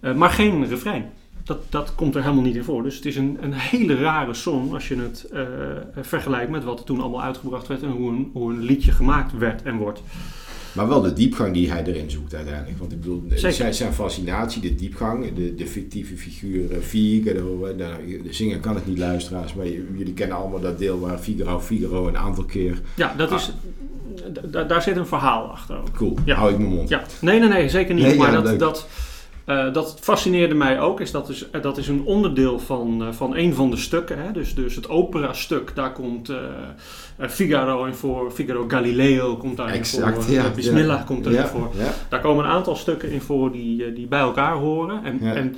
[0.00, 0.12] Ja.
[0.12, 1.10] Maar geen refrein.
[1.48, 2.82] Dat, dat komt er helemaal niet in voor.
[2.82, 5.42] Dus het is een, een hele rare song als je het eh,
[6.00, 9.38] vergelijkt met wat er toen allemaal uitgebracht werd en hoe een, hoe een liedje gemaakt
[9.38, 10.02] werd en wordt.
[10.72, 12.78] Maar wel de diepgang die hij erin zoekt uiteindelijk.
[12.78, 17.74] Want ik bedoel, zijn, zijn fascinatie, de diepgang, de, de fictieve figuur Figaro.
[17.76, 21.60] Nou, de zinger kan het niet luisteraars, maar jullie kennen allemaal dat deel waar Figaro
[21.60, 22.80] Figaro een aantal keer...
[22.94, 23.50] Ja, dat is...
[23.50, 24.68] Ah.
[24.68, 25.76] Daar zit een verhaal achter.
[25.76, 25.92] Ook.
[25.94, 26.34] Cool, ja.
[26.34, 26.88] hou ik mijn mond.
[26.88, 27.02] Ja.
[27.20, 28.16] Nee, nee, nee, zeker niet.
[28.16, 28.88] maar dat, dat,
[29.48, 31.00] uh, dat fascineerde mij ook.
[31.00, 34.18] Is dat, is, dat is een onderdeel van, uh, van een van de stukken.
[34.18, 34.32] Hè?
[34.32, 36.36] Dus, dus het opera-stuk, daar komt uh,
[37.28, 38.30] Figaro in voor.
[38.30, 40.34] Figaro Galileo komt daarin exact, voor.
[40.34, 41.70] Ja, Bismillah komt erin ja, voor.
[42.08, 45.04] Daar komen een aantal stukken in voor die, die bij elkaar horen.
[45.04, 45.56] En, en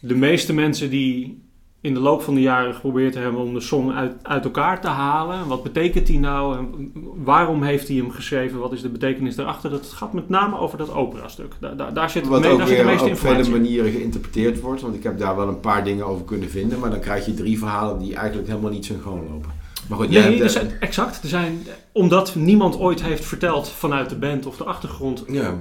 [0.00, 1.42] de meeste mensen die
[1.82, 4.88] in de loop van de jaren geprobeerd hebben om de song uit, uit elkaar te
[4.88, 5.46] halen.
[5.46, 6.56] Wat betekent die nou?
[6.56, 8.58] En waarom heeft hij hem geschreven?
[8.58, 9.70] Wat is de betekenis daarachter?
[9.70, 11.54] Dat gaat met name over dat opera-stuk.
[11.60, 14.60] Daar, daar, daar zit, Wat mee, ook daar zit de meeste op vele manieren geïnterpreteerd
[14.60, 14.80] wordt.
[14.80, 16.78] Want ik heb daar wel een paar dingen over kunnen vinden.
[16.78, 19.50] Maar dan krijg je drie verhalen die eigenlijk helemaal niet synchroon lopen.
[19.88, 21.22] Maar goed, nee, hebt, er zijn, exact.
[21.22, 21.62] Er zijn,
[21.92, 25.24] omdat niemand ooit heeft verteld vanuit de band of de achtergrond...
[25.28, 25.54] Ja.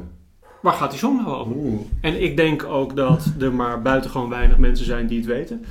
[0.61, 1.55] Waar gaat die song nou over?
[2.01, 5.65] En ik denk ook dat er maar buitengewoon weinig mensen zijn die het weten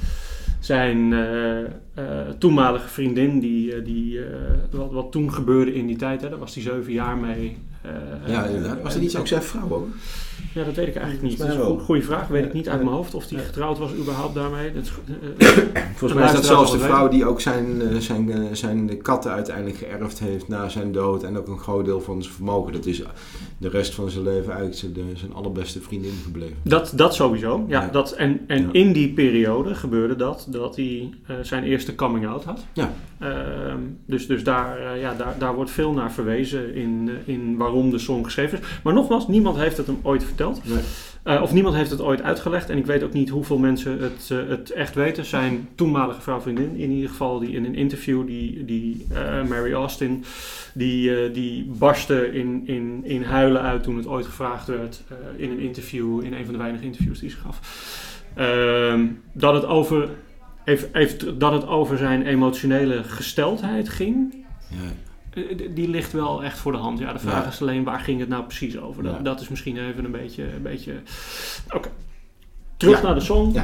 [0.69, 1.65] zijn uh, uh,
[2.39, 4.21] toenmalige vriendin, die, uh, die,
[4.71, 7.57] wat, wat toen gebeurde in die tijd, hè, daar was hij zeven jaar mee.
[8.27, 8.83] ja, inderdaad.
[8.83, 9.89] Was er niet ook zijn vrouw ook?
[10.55, 11.39] Ja, dat weet ik eigenlijk niet.
[11.39, 12.29] Dat is een goede vraag.
[12.29, 14.73] Weet ik niet uit mijn hoofd of hij getrouwd was überhaupt daarmee.
[14.73, 14.89] Dat,
[15.97, 20.19] Volgens mij is dat zelfs de vrouw die ook zijn, zijn, zijn katten uiteindelijk geërfd
[20.19, 21.23] heeft na zijn dood.
[21.23, 22.73] En ook een groot deel van zijn vermogen.
[22.73, 23.03] Dat is
[23.59, 26.57] de rest van zijn leven eigenlijk zijn, zijn allerbeste vriendin gebleven.
[26.63, 27.65] Dat, dat sowieso.
[27.69, 32.27] Ja, Dat, en en in die periode gebeurde dat, dat hij uh, zijn eerste coming
[32.27, 32.67] out had.
[32.73, 32.93] Ja.
[33.23, 33.29] Uh,
[34.07, 38.25] dus dus daar, ja, daar, daar wordt veel naar verwezen in, in waarom de song
[38.25, 38.65] geschreven is.
[38.83, 40.61] Maar nogmaals, niemand heeft het hem ooit verteld.
[40.65, 40.83] Nee.
[41.25, 42.71] Uh, of niemand heeft het ooit uitgelegd.
[42.71, 45.25] En ik weet ook niet hoeveel mensen het, uh, het echt weten.
[45.25, 47.39] Zijn toenmalige vrouw vriendin in ieder geval.
[47.39, 50.25] Die in een interview, die, die uh, Mary Austin,
[50.75, 55.03] die, die barstte in, in, in huilen uit toen het ooit gevraagd werd.
[55.37, 57.61] in een interview, in een van de weinige interviews die ze gaf.
[58.35, 60.09] Ehm, dat, het over,
[60.65, 64.45] heeft, heeft, dat het over zijn emotionele gesteldheid ging.
[64.71, 65.08] Ja.
[65.49, 66.99] Eh, die ligt wel echt voor de hand.
[66.99, 69.03] Ja, de vraag is alleen waar ging het nou precies over?
[69.03, 70.43] Dat, dat is misschien even een beetje.
[70.43, 70.93] Een beetje...
[71.71, 71.89] Oké.
[72.77, 73.57] Terug naar de song.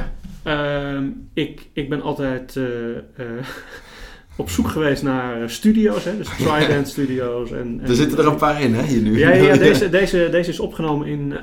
[0.47, 0.99] Uh,
[1.33, 2.97] ik, ik ben altijd uh, uh,
[4.35, 7.51] op zoek geweest naar studio's, hè, dus Trident Studios.
[7.51, 9.19] En, en, er zitten er een paar in, hè, hier nu.
[9.19, 11.33] Ja, ja deze, deze, deze is opgenomen in,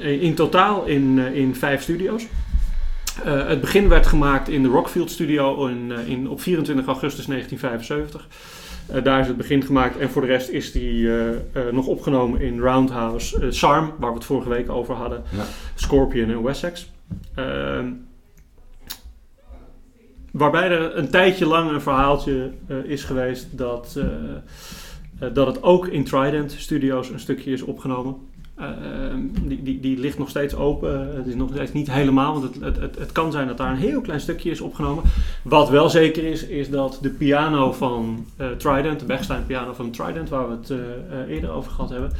[0.28, 2.26] in totaal in, in vijf studio's.
[3.26, 8.28] Uh, het begin werd gemaakt in de Rockfield Studio in, in, op 24 augustus 1975.
[8.90, 9.98] Uh, daar is het begin gemaakt.
[9.98, 11.36] En voor de rest is die uh, uh,
[11.72, 15.44] nog opgenomen in Roundhouse, Sarm, waar we het vorige week over hadden, ja.
[15.74, 16.92] Scorpion en Wessex.
[17.34, 17.86] Ehm,
[20.30, 22.50] waarbij er een tijdje lang een verhaaltje
[22.84, 24.00] is geweest dat,
[25.32, 28.16] dat het ook in Trident Studios een stukje is opgenomen.
[28.62, 31.16] Ehm, die, die, die ligt nog steeds open.
[31.16, 33.76] Het is nog steeds niet helemaal, want het, het, het, kan zijn dat daar een
[33.76, 35.04] heel klein stukje is opgenomen.
[35.42, 39.90] Wat wel zeker is, is dat de piano van uh, Trident, de Bechstein piano van
[39.90, 42.12] Trident, waar we het uh, eerder over gehad hebben,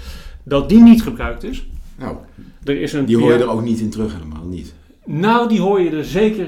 [0.42, 1.66] dat die niet gebruikt is.
[1.98, 2.16] Nou,
[2.64, 4.74] er is een die hoor je er ook niet in terug helemaal, niet.
[5.05, 6.47] Nou, die hoor je er zeker,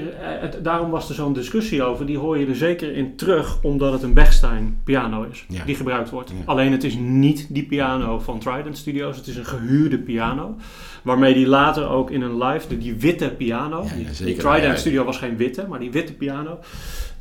[0.61, 4.03] daarom was er zo'n discussie over, die hoor je er zeker in terug omdat het
[4.03, 5.65] een Bechstein piano is ja.
[5.65, 6.29] die gebruikt wordt.
[6.29, 6.35] Ja.
[6.45, 10.55] Alleen het is niet die piano van Trident Studios, het is een gehuurde piano.
[11.03, 15.17] Waarmee die later ook in een live, die witte piano, ja, die Trident Studio was
[15.17, 16.59] geen witte, maar die witte piano,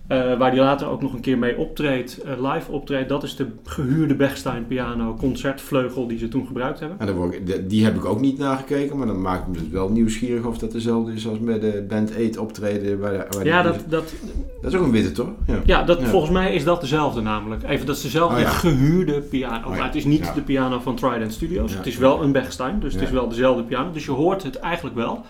[0.09, 3.09] uh, waar hij later ook nog een keer mee optreedt, uh, live optreedt.
[3.09, 6.99] Dat is de gehuurde Bechstein piano concertvleugel die ze toen gebruikt hebben.
[6.99, 10.45] En ik, die heb ik ook niet nagekeken, maar dan maakt me het wel nieuwsgierig
[10.45, 13.01] of dat dezelfde is als bij de Band 8 optreden.
[13.01, 14.15] Waar, waar ja, dat, dat,
[14.63, 15.29] dat is ook een witte toch?
[15.47, 16.07] Ja, ja, dat, ja.
[16.07, 17.63] volgens mij is dat dezelfde namelijk.
[17.63, 18.49] Even, dat is dezelfde oh, ja.
[18.49, 19.69] gehuurde piano.
[19.69, 21.75] Oh, maar het is niet de piano van Trident Studios.
[21.77, 23.91] het is wel een Bechstein, dus het is wel dezelfde piano.
[23.91, 25.25] Dus je hoort het eigenlijk wel.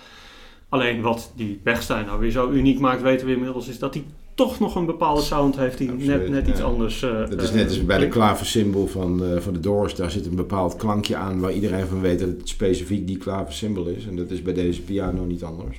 [0.69, 4.05] Alleen wat die Bechstein nou weer zo uniek maakt, weten we inmiddels, is dat hij
[4.35, 7.03] toch nog een bepaalde sound heeft die Absoluut, net, net iets anders...
[7.03, 9.95] Uh, dat is net als bij de klaversymbol van, uh, van de Doors.
[9.95, 13.87] Daar zit een bepaald klankje aan waar iedereen van weet dat het specifiek die klaversymbol
[13.87, 14.07] is.
[14.07, 15.79] En dat is bij deze piano niet anders.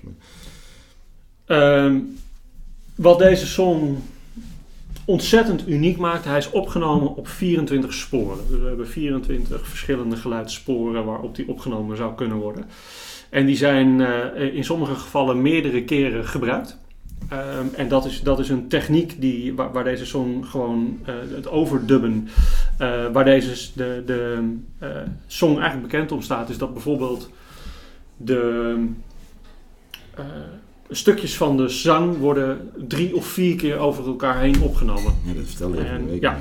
[1.48, 2.18] Um,
[2.96, 3.98] wat deze song
[5.06, 6.26] ontzettend uniek maakt.
[6.26, 8.38] Hij is opgenomen op 24 sporen.
[8.50, 12.66] Dus we hebben 24 verschillende geluidssporen waarop die opgenomen zou kunnen worden.
[13.30, 16.78] En die zijn uh, in sommige gevallen meerdere keren gebruikt.
[17.34, 21.16] Um, en dat is, dat is een techniek die, waar, waar deze song gewoon uh,
[21.36, 22.28] het overdubben,
[22.82, 24.90] uh, waar deze de, de uh,
[25.28, 27.30] song eigenlijk bekend om staat, is dat bijvoorbeeld
[28.18, 28.78] de
[30.90, 35.14] stukjes van de zang worden drie of vier keer over elkaar heen opgenomen.
[35.24, 36.20] Ja, dat vertelde je en, ja.
[36.20, 36.38] ja.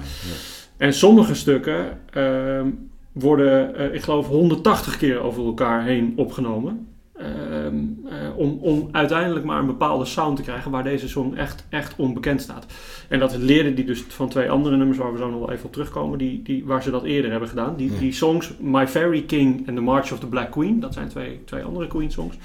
[0.76, 2.68] En sommige stukken, ehm,
[3.12, 6.88] worden, eh, ik geloof, 180 keer over elkaar heen opgenomen.
[7.14, 7.77] Ehm,
[8.09, 11.94] eh, om, om uiteindelijk maar een bepaalde sound te krijgen waar deze song echt, echt
[11.96, 12.66] onbekend staat.
[13.09, 15.64] En dat leerde hij dus van twee andere nummers waar we zo nog wel even
[15.64, 17.77] op terugkomen, die, die, waar ze dat eerder hebben gedaan.
[17.77, 21.09] Die, die songs, My Fairy King en The March of the Black Queen, dat zijn
[21.09, 22.37] twee, twee andere Queen songs.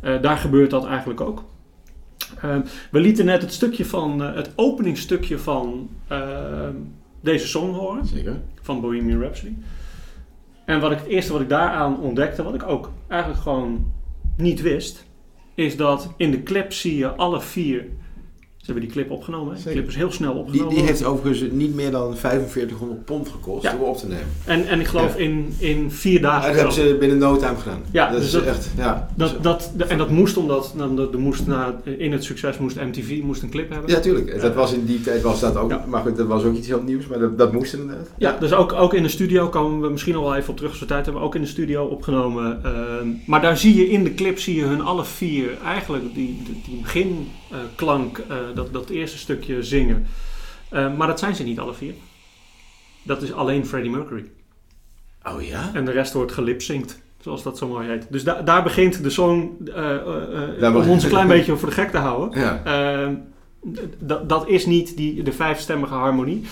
[0.00, 1.44] Eh, daar gebeurt dat eigenlijk ook.
[2.42, 6.74] Ehm, we lieten net het stukje van, eh, het openingstukje van ehm,
[7.20, 8.40] deze song horen Zeker.
[8.62, 9.52] van Bohemian Rhapsody.
[10.64, 13.92] En wat ik, het eerste wat ik daaraan ontdekte, wat ik ook eigenlijk gewoon
[14.42, 15.06] niet wist,
[15.54, 17.86] is dat in de clip zie je alle vier.
[18.62, 19.54] Ze hebben die clip opgenomen.
[19.56, 19.62] hè?
[19.64, 20.74] De clip is heel snel Die, opgenomen.
[20.74, 23.74] die heeft overigens niet meer dan 4500 pond gekost Ja.
[23.76, 24.24] om op te nemen.
[24.44, 25.24] en, en ik geloof Ja.
[25.24, 26.46] in, in vier dagen.
[26.46, 27.80] dat hebben ze binnen no time gedaan.
[27.92, 28.70] Ja, dat dus is dat- echt.
[28.76, 30.74] Ja, dat, dat, en dat moest omdat
[31.12, 33.90] de, moest na, in het succes moest MTV moest een clip hebben.
[33.90, 34.40] ja, tuurlijk.
[34.40, 35.86] Dat was in die tijd was dat ook.
[35.86, 38.08] Maar goed, dat was ook iets heel nieuws, maar dat, dat moest inderdaad.
[38.18, 40.70] Ja, dus ook, ook in de studio komen we misschien al wel even op terug
[40.70, 41.22] als we tijd hebben.
[41.22, 42.64] Ook in de studio opgenomen.
[42.64, 46.42] Ehm, maar daar zie je in de clip zie je hun alle vier eigenlijk die,
[46.44, 50.06] die, die beginklank, eh, dat, dat eerste stukje zingen.
[50.70, 51.94] Eh, maar dat zijn ze niet alle vier.
[53.02, 54.24] Dat is alleen Freddie Mercury.
[55.28, 55.70] Oh ja?
[55.74, 58.06] En de rest wordt gelipsynct, zoals dat zo mooi heet.
[58.10, 61.68] Dus da- daar begint de song, eh, eh, eh, om ons een klein beetje voor
[61.68, 62.40] de gek te houden.
[62.40, 62.62] Ja.
[62.64, 63.14] Ehm,
[63.98, 66.44] dat- dat is niet die, de vijfstemmige harmonie.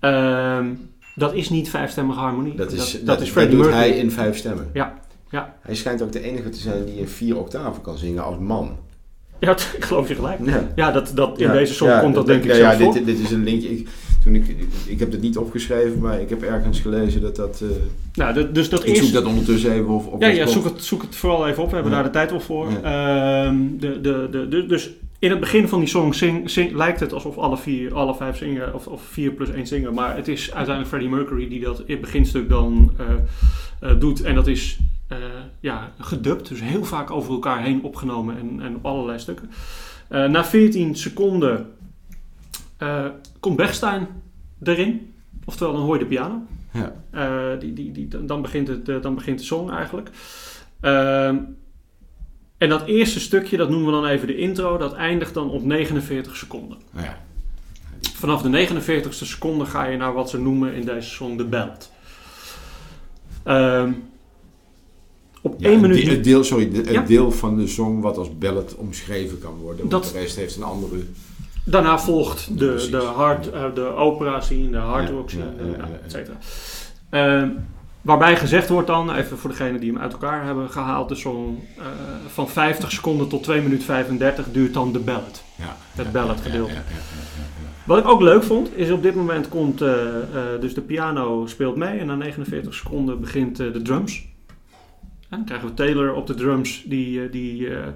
[0.00, 0.66] Ehm,
[1.14, 2.54] dat is niet vijfstemmige harmonie.
[2.54, 3.88] Dat is, dat, dat is Freddie doet Mercury.
[3.88, 4.70] hij in vijf stemmen.
[4.72, 4.98] Ja,
[5.30, 5.54] ja.
[5.60, 8.76] Hij schijnt ook de enige te zijn die in vier octaven kan zingen als man.
[9.44, 10.38] Ja, het- ik geloof je gelijk.
[10.44, 10.72] Ja.
[10.76, 12.92] Ja, dat, dat, in Ja, deze song komt dat denk ik ja, voor.
[12.94, 13.68] dit, dit is een linkje.
[13.70, 13.88] Ik,
[14.24, 17.62] toen ik, ik heb het niet opgeschreven, maar ik heb ergens gelezen dat dat...
[17.62, 17.68] eh,
[18.14, 20.06] Nou, dus dat ik zoek dat ondertussen even of...
[20.06, 21.68] of Ja, ja zoek, het, zoek het vooral even op.
[21.68, 22.66] We hebben daar de tijd wel voor.
[22.82, 27.00] Ehm, de, de, de, de- dus in het begin van die song zing, zing- lijkt
[27.00, 29.94] het alsof alle, vier, alle vijf zingen, of, of vier plus één zingen.
[29.94, 33.06] Maar het is uiteindelijk Freddie Mercury die dat in het beginstuk dan eh,
[33.90, 34.22] eh, doet.
[34.22, 34.78] En dat is
[35.60, 39.50] ja, gedubt, dus heel vaak over elkaar heen opgenomen en, en op allerlei stukken.
[40.08, 41.74] Eh, na 14 seconden
[42.76, 43.06] eh,
[43.40, 44.08] komt Bechstein
[44.62, 45.14] erin.
[45.44, 46.42] Oftewel, dan hoor je de piano.
[46.72, 46.94] Ja.
[47.10, 50.10] Eh, die, die, die, dan, begint het, eh, dan begint de song eigenlijk.
[52.58, 55.64] En dat eerste stukje, dat noemen we dan even de intro, dat eindigt dan op
[55.64, 56.78] 49 seconden.
[56.96, 57.18] Ja.
[58.00, 61.92] Vanaf de 49ste seconde ga je naar wat ze noemen in deze song de belt.
[63.42, 63.92] Ehm,
[65.44, 66.04] op Ja, één het minuut.
[66.04, 67.02] de- Het deel, sorry, de- het Ja.
[67.02, 69.88] deel van de song wat als ballad omschreven kan worden.
[69.88, 70.96] Dat- de rest heeft een andere...
[71.64, 72.90] Daarna volgt de, Precies.
[72.90, 75.44] de, hard, eh, de opera scene, de hard rock scene,
[76.04, 76.36] et cetera.
[77.10, 77.48] Ehm,
[78.00, 81.58] waarbij gezegd wordt dan, even voor degenen die hem uit elkaar hebben gehaald, de song
[81.78, 81.84] eh,
[82.26, 85.42] van 50 seconden tot 2 minuten 35 duurt dan de ballad.
[85.56, 86.72] Ja, Het ja, gedeelte.
[87.86, 89.90] Wat ik ook leuk vond, is op dit moment komt, eh,
[90.60, 94.26] dus de piano speelt mee en na 49 seconden begint de drums.
[95.36, 97.86] Dan krijgen we Taylor op de drums die, eh, die eh,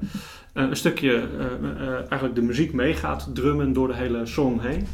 [0.53, 4.87] een stukje, eh, eigenlijk de muziek mee gaat drummen door de hele song heen.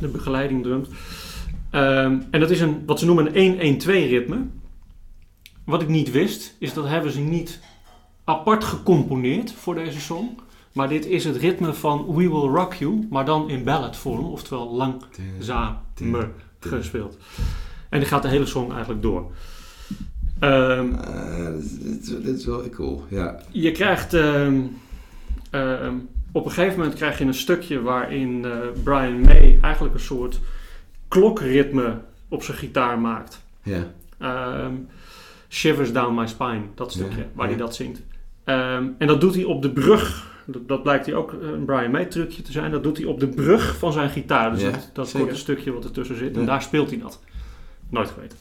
[0.00, 0.88] De begeleiding drumt.
[1.70, 4.46] Ehm, en dat is een, wat ze noemen een 1-1-2 ritme.
[5.64, 7.60] Wat ik niet wist, is dat hebben ze niet
[8.24, 10.38] apart gecomponeerd voor deze song.
[10.72, 14.74] Maar dit is het ritme van We Will Rock You, maar dan in balladvorm, oftewel
[14.74, 17.18] langzamer gespeeld.
[17.88, 19.30] En die gaat de hele song eigenlijk door.
[20.38, 20.82] Eh,
[21.44, 23.40] dat, is, dat is- wel cool, ja.
[23.50, 24.60] je krijgt ehm,
[25.50, 25.94] ehm,
[26.32, 28.50] op een gegeven moment krijg je een stukje waarin eh,
[28.82, 30.40] Brian May eigenlijk een soort
[31.08, 31.98] klokritme
[32.28, 33.42] op zijn gitaar maakt.
[33.62, 33.86] ja.
[35.50, 37.52] Shivers Down My Spine, dat stukje Ja, waar ja.
[37.52, 38.00] hij dat zingt.
[38.44, 40.26] En dat doet hij op de brug.
[40.46, 42.70] Dat, dat blijkt hij ook een Brian May trucje te zijn.
[42.70, 44.50] Dat doet hij op de brug van zijn gitaar.
[44.52, 46.36] Dus Ja, dat, dat korte stukje wat ertussen zit.
[46.36, 47.20] En daar speelt hij dat.
[47.90, 48.38] Nooit geweten.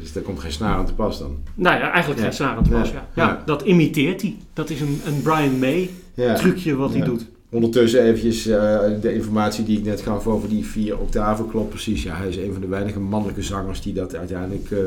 [0.00, 1.36] Dus daar komt geen snaar aan te pas dan.
[1.54, 2.92] Nou ja, eigenlijk geen snaar aan het was.
[3.14, 3.42] Ja.
[3.46, 4.36] Dat imiteert hij.
[4.52, 5.90] Dat is een, een Brian May
[6.36, 7.26] trucje wat hij doet.
[7.50, 12.02] Ondertussen eventjes eh, de informatie die ik net gaf over die vier octaven klopt precies.
[12.02, 14.78] Ja, hij is een van de weinige mannelijke zangers die dat uiteindelijk eh,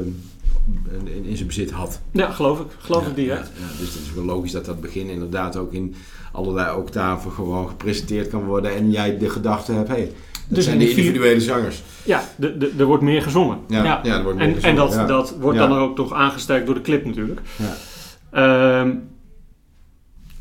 [1.16, 2.00] in, in zijn bezit had.
[2.12, 2.66] Ja, geloof ik.
[2.78, 3.52] Geloof Ja, ik direct.
[3.56, 3.80] ja, ja.
[3.80, 5.96] dus het is wel logisch dat dat begin inderdaad ook in
[6.32, 8.76] allerlei octaven gewoon gepresenteerd kan worden.
[8.76, 10.12] En jij de gedachte hebt, hé, hey,
[10.50, 11.82] dat Dus zijn in de vier- individuele zangers.
[12.04, 13.58] Ja, de, de, er wordt meer gezongen.
[13.68, 14.04] Ja, ja.
[14.18, 15.06] er wordt meer En, en gezongen, dat, ja.
[15.06, 17.42] dat wordt dan ook nog aangesterkt door de clip natuurlijk.
[17.56, 17.74] Ja.
[18.32, 18.96] Ehm,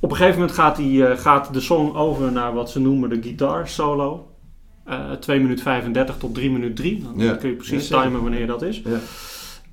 [0.01, 3.09] op een gegeven moment gaat, die, eh, gaat de song over naar wat ze noemen
[3.09, 4.31] de guitar solo.
[4.85, 7.03] Eh 2 minuten 35 tot 3 minuten 3.
[7.03, 8.83] Dan kun je precies timen wanneer dat is.
[8.85, 8.99] Ja.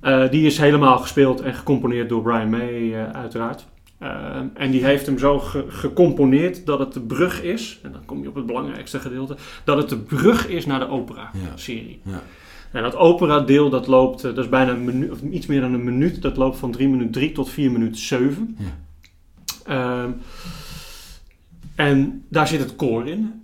[0.00, 3.66] Eh, die is helemaal gespeeld en gecomponeerd door Brian May eh, uiteraard.
[3.98, 7.80] Eh, en die heeft hem zo ge- gecomponeerd dat het de brug is.
[7.82, 9.36] En dan kom je op het belangrijkste gedeelte.
[9.64, 10.90] Dat het de brug is naar de Ja.
[10.90, 12.00] opera-serie.
[12.02, 12.22] Ja.
[12.72, 15.72] En dat opera deel dat loopt, dat is bijna een minuut, of iets meer dan
[15.74, 16.22] een minuut.
[16.22, 18.56] Dat loopt van 3 minuut 3 tot 4 minuut 7.
[18.58, 18.64] Ja.
[19.66, 20.10] Ehm,
[21.74, 23.42] en daar zit het koor in.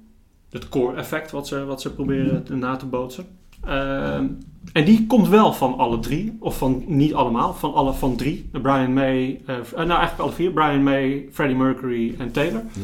[0.50, 3.26] Het koor-effect wat ze, wat ze proberen na te bootsen.
[3.64, 4.26] Ehm,
[4.72, 8.48] en die komt wel van alle drie, of van niet allemaal, van alle van drie.
[8.62, 12.62] Brian May, uh, nou eigenlijk alle vier, Brian May, Freddie Mercury en Taylor.
[12.72, 12.80] Ja.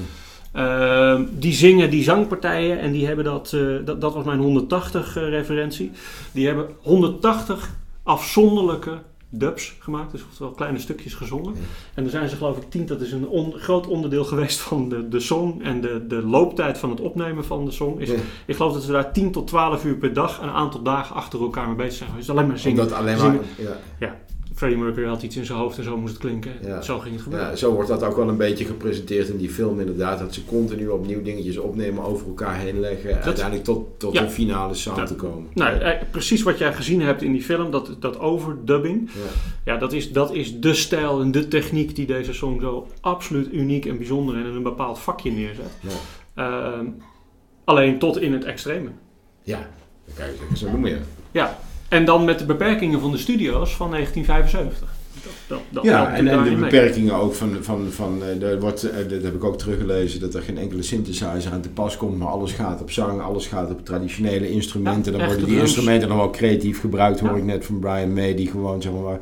[0.55, 5.15] Uh, die zingen die zangpartijen en die hebben dat, uh, dat, dat was mijn 180
[5.15, 5.91] referentie.
[6.33, 8.99] Die hebben 180 afzonderlijke
[9.31, 11.55] dubs gemaakt, dus oftewel kleine stukjes gezongen.
[11.55, 11.61] Ja.
[11.95, 14.89] En dan zijn ze geloof ik tien, dat is een on, groot onderdeel geweest van
[14.89, 17.99] de, de song en de, de looptijd van het opnemen van de song.
[17.99, 18.17] Is, ja.
[18.47, 21.41] Ik geloof dat ze daar 10 tot 12 uur per dag een aantal dagen achter
[21.41, 22.11] elkaar mee bezig zijn.
[22.17, 22.83] Dus alleen maar zingen.
[22.83, 23.45] Omdat alleen maar, zingen.
[23.57, 23.77] Ja.
[23.99, 24.17] ja.
[24.59, 26.53] Freddie Mercury had iets in zijn hoofd en zo moest het klinken.
[26.63, 26.81] Ja.
[26.83, 27.49] Zo ging het gebeuren.
[27.49, 30.19] Ja, zo wordt dat ook wel een beetje gepresenteerd in die film inderdaad.
[30.19, 33.23] Dat ze continu opnieuw dingetjes opnemen, over elkaar heen leggen.
[33.23, 34.23] Uiteindelijk tot, tot Ja.
[34.23, 35.49] een finale sound te komen.
[35.55, 39.11] Nou, eh, precies wat jij gezien hebt in die film, dat, dat overdubbing.
[39.15, 39.73] Ja.
[39.73, 43.53] Ja, dat is, dat is de stijl en de techniek die deze song zo absoluut
[43.53, 45.73] uniek en bijzonder en in een bepaald vakje neerzet.
[45.81, 45.91] Ja.
[46.73, 46.87] Ehm,
[47.65, 48.89] alleen tot in het extreme.
[49.43, 49.69] Ja,
[50.15, 50.99] kijk, zo noem je.
[51.31, 54.89] Ja, en dan met de beperkingen van de studio's van 1975.
[55.23, 56.57] Dat, dat, dat Ja, en, de mee.
[56.57, 60.35] beperkingen ook van, van, van eh, er wordt, eh, dat heb ik ook teruggelezen, dat
[60.35, 63.71] er geen enkele synthesizer aan te pas komt, maar alles gaat op zang, alles gaat
[63.71, 65.13] op traditionele instrumenten.
[65.13, 65.71] Ja, dan worden die drums.
[65.71, 67.37] instrumenten dan wel creatief gebruikt, hoor Ja.
[67.37, 69.19] ik net van Brian May, die gewoon zeg maar,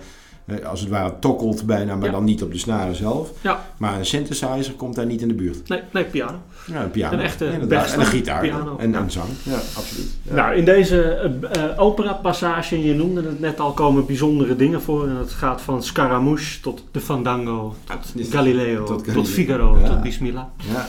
[0.65, 2.13] als het ware tokkelt bijna, maar Ja.
[2.13, 3.31] dan niet op de snaren zelf.
[3.41, 3.65] Ja.
[3.77, 5.69] Maar een synthesizer komt daar niet in de buurt.
[5.69, 6.39] Nee, nee, piano.
[6.67, 7.17] Ja, een piano.
[7.17, 7.69] Een echte inderdaad.
[7.69, 8.41] bergstang, En een gitaar.
[8.41, 8.77] piano.
[8.79, 9.29] En zang.
[9.43, 10.09] Ja, absoluut.
[10.23, 10.35] Ja.
[10.35, 15.09] Nou, in deze eh, eh, opera-passage, je noemde het net al, komen bijzondere dingen voor.
[15.09, 19.25] En het gaat van Scaramouche tot de Fandango, tot Galileo, tot tot, Galileo.
[19.25, 19.87] Figaro, Ja.
[19.89, 20.45] tot Bismillah.
[20.73, 20.87] Ja,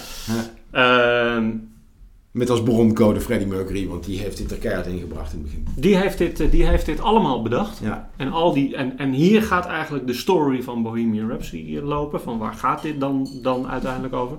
[0.72, 1.42] ja.
[2.38, 5.68] Met als broncode Freddie Mercury, want die heeft dit er keihard ingebracht in het begin.
[5.76, 7.80] die, heeft dit, eh, die heeft dit allemaal bedacht.
[7.80, 12.22] Ja, En, al die, en, en hier gaat eigenlijk de story van Bohemian Rhapsody lopen.
[12.22, 14.38] Van waar gaat dit dan, dan uiteindelijk over?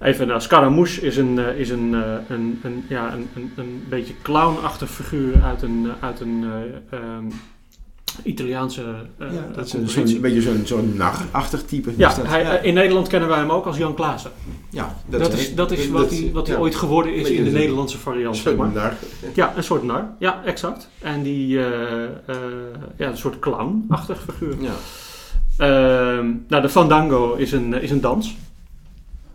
[0.00, 3.82] Even, nou, Scaramouche is een, eh, is een, eh, een, een, ja, een, een, een
[3.88, 7.26] beetje clownachtig figuur uit een, eh, uit een eh, ehm,
[8.22, 8.82] Italiaanse
[9.18, 11.92] eh ja dat is een, een beetje zo'n, zo'n nar-achtig type.
[11.96, 12.26] Ja, is dat.
[12.26, 14.30] hij, eh, in Nederland kennen wij hem ook als Jan Klaassen.
[14.70, 17.98] ja, Dat, is, dat is wat hij, wat hij ooit geworden is in de Nederlandse
[17.98, 18.36] variant.
[18.36, 18.72] zeg Zo'n maar.
[18.72, 18.94] nar.
[19.34, 20.14] Ja, een soort nar.
[20.18, 20.88] Ja, exact.
[20.98, 22.36] En die, eh, eh,
[22.96, 24.54] ja, een soort clown-achtig figuur.
[24.60, 24.72] Ja.
[25.56, 28.36] Ehm, nou, de fandango is een, is een dans.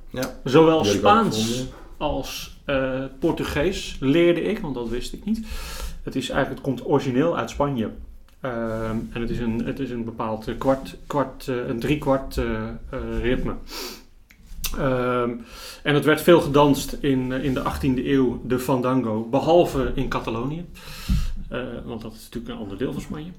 [0.09, 0.33] Ja.
[0.43, 1.65] Zowel Spaans
[1.97, 5.45] als eh, Portugees leerde ik, want dat wist ik niet.
[6.03, 7.89] Het, is eigenlijk, het komt origineel uit Spanje.
[8.41, 12.37] Ehm, en het is een, het is een bepaald eh, kwart, kwart, eh, een driekwart
[12.37, 12.69] eh
[13.21, 13.55] ritme.
[14.77, 15.31] Ehm,
[15.83, 20.65] en het werd veel gedanst in, in de 18e eeuw, de fandango, behalve in Catalonië.
[21.85, 23.31] Want dat is natuurlijk een ander deel van Spanje.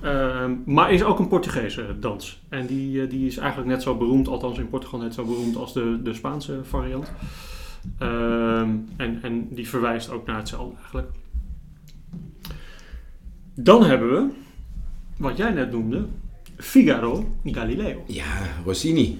[0.00, 2.40] Ehm, maar is ook een Portugese dans.
[2.48, 5.72] En die, die is eigenlijk net zo beroemd, althans in Portugal net zo beroemd als
[5.72, 7.12] de, de Spaanse variant.
[7.98, 11.08] En, en die verwijst ook naar hetzelfde eigenlijk.
[13.62, 14.32] Dan hebben we,
[15.16, 16.06] wat jij net noemde,
[16.56, 18.04] Figaro Galileo.
[18.06, 19.18] Ja, Rossini.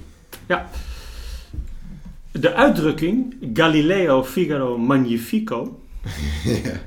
[2.33, 5.81] De uitdrukking Galileo Figaro Magnifico
[6.65, 6.81] ja.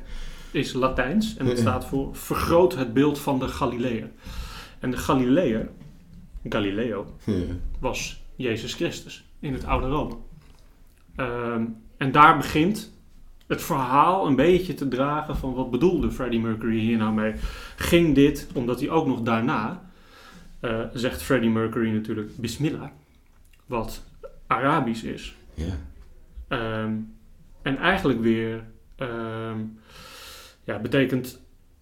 [0.51, 4.09] is Latijns en het staat voor vergroot het beeld van de Galileër.
[4.79, 5.69] En de Galileër,
[6.49, 7.33] Galileo, Ja.
[7.79, 10.15] was Jezus Christus in het oude Rome.
[11.15, 11.63] Ehm,
[11.97, 12.92] en daar begint
[13.47, 17.33] het verhaal een beetje te dragen van wat bedoelde Freddie Mercury hier nou mee.
[17.75, 19.81] Ging dit, omdat hij ook nog daarna,
[20.59, 22.89] eh, zegt Freddie Mercury natuurlijk Bismillah,
[23.65, 24.03] wat
[24.47, 25.35] Arabisch is.
[25.53, 25.77] Ja.
[26.47, 26.91] Ehm,
[27.61, 28.63] en eigenlijk weer
[28.95, 29.57] ehm,
[30.63, 31.39] ja, betekent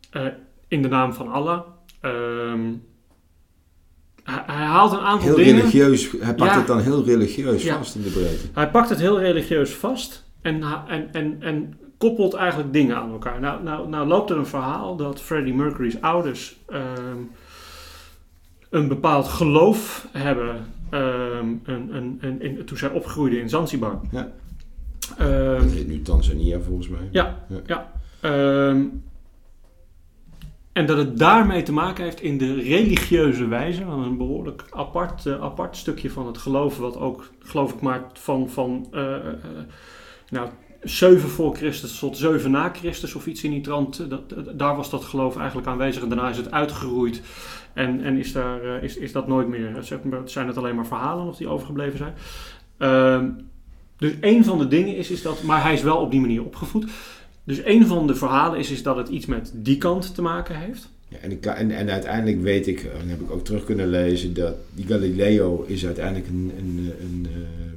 [0.10, 0.26] eh,
[0.68, 1.62] in de naam van Allah.
[2.02, 2.74] Ehm,
[4.24, 5.56] hij, hij haalt een aantal Heel dingen.
[5.56, 6.12] religieus.
[6.20, 6.58] Hij pakt Ja.
[6.58, 7.78] het dan heel religieus Ja.
[7.78, 8.46] vast in de breedte.
[8.54, 13.40] Hij pakt het heel religieus vast en, en, en, en koppelt eigenlijk dingen aan elkaar.
[13.40, 17.18] Nou, nou, nou loopt er een verhaal dat Freddie Mercury's ouders ehm,
[18.70, 24.00] een bepaald geloof hebben ehm, een, een, een, in- toen zij opgroeiden in Zanzibar.
[24.12, 24.32] Ja.
[25.18, 27.08] Ehm, Dat heet nu Tanzania volgens mij.
[27.12, 27.62] Ja, Ja.
[27.66, 27.92] ja.
[30.74, 35.42] En dat het daarmee te maken heeft in de religieuze wijze, een behoorlijk apart, eh,
[35.42, 39.24] apart stukje van het geloof, wat ook, geloof ik, maar van, van eh, eh,
[40.32, 40.50] nou,
[40.84, 44.60] 7 voor Christus tot 7 na Christus of iets in die trant, eh, dat, dat-
[44.60, 47.22] daar was dat geloof eigenlijk aanwezig en daarna is het uitgeroeid.
[47.74, 50.86] En, en is, daar, eh, is, is dat nooit meer, eh, zijn het alleen maar
[50.86, 52.14] verhalen nog die overgebleven zijn.
[52.78, 53.30] Ehm,
[53.98, 56.44] dus een van de dingen is, is dat, maar hij is wel op die manier
[56.46, 56.86] opgevoed.
[57.44, 60.56] Dus een van de verhalen is, is dat het iets met die kant te maken
[60.56, 60.90] heeft.
[61.08, 64.34] Ja, en, ik, en, en uiteindelijk weet ik, en heb ik ook terug kunnen lezen,
[64.34, 67.71] dat die Galileo is uiteindelijk een, een, een, eh,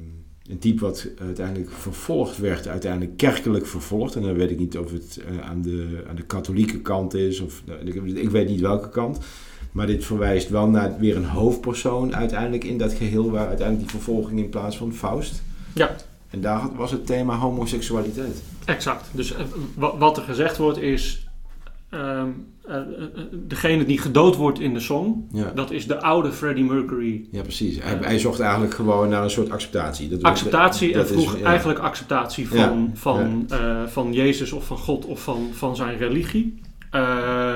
[0.47, 4.15] een type wat uiteindelijk vervolgd werd, uiteindelijk kerkelijk vervolgd.
[4.15, 7.39] En dan weet ik niet of het eh, aan, de, aan de katholieke kant is,
[7.39, 7.79] of nou,
[8.15, 9.19] ik weet niet welke kant.
[9.71, 13.99] Maar dit verwijst wel naar weer een hoofdpersoon uiteindelijk in dat geheel, waar uiteindelijk die
[13.99, 15.43] vervolging in plaats van Faust.
[15.73, 15.95] Ja.
[16.29, 18.43] En daar was het thema homoseksualiteit.
[18.65, 19.09] Exact.
[19.11, 19.43] Dus eh,
[19.75, 21.27] wat er gezegd wordt is.
[21.89, 22.29] Ehm,
[22.69, 22.75] uh,
[23.31, 27.27] degene die gedood wordt in de song, dat is de oude Freddie Mercury.
[27.31, 27.83] Ja, precies.
[27.83, 30.09] Hij, hij zocht eigenlijk gewoon naar een soort acceptatie.
[30.09, 33.49] Dat acceptatie en vroeg eigenlijk acceptatie van, van,
[33.87, 36.61] van Jezus of van God of van, van zijn religie.
[36.91, 37.55] Uh,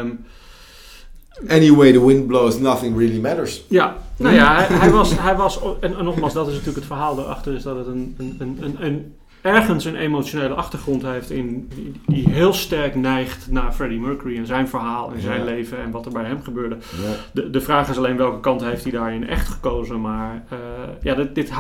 [1.48, 3.64] Anyway, the wind blows, nothing really matters.
[3.68, 6.86] Ja, nou ja, hij, hij was, hij was en, en, nogmaals, dat is natuurlijk het
[6.86, 11.70] verhaal erachter, is dat het een, een, een, een ergens een emotionele achtergrond heeft in,
[12.08, 16.06] die, heel sterk neigt naar Freddie Mercury en zijn verhaal en zijn leven en wat
[16.06, 16.76] er bij hem gebeurde.
[16.76, 17.16] Ja.
[17.32, 20.02] De, de vraag is alleen welke kant heeft hij daarin echt gekozen.
[20.02, 20.60] Maar uh,
[21.02, 21.52] ja, dit, dit,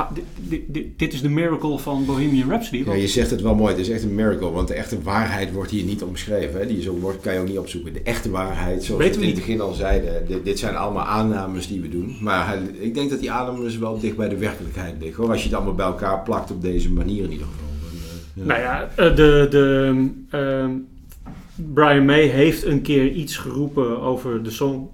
[0.68, 2.84] dit, dit, is de miracle van Bohemian Rhapsody.
[2.86, 5.52] Ja, je zegt het wel mooi, het is echt een miracle, want de echte waarheid
[5.52, 6.60] wordt hier niet omschreven.
[6.60, 6.68] Hè?
[6.68, 7.94] Die zo wordt, kan je ook niet opzoeken.
[7.94, 11.68] De echte waarheid, zoals we, in het begin al zeiden, dit, dit, zijn allemaal aannames
[11.68, 12.18] die we doen.
[12.22, 15.24] Maar ik denk dat die aannames wel dicht bij de werkelijkheid liggen.
[15.24, 15.32] Hoor.
[15.32, 17.69] Als je het allemaal bij elkaar plakt op deze manier in ieder geval.
[18.44, 20.70] Nou ja, eh, de, de, uh,
[21.74, 24.90] Brian May heeft een keer iets geroepen over de song.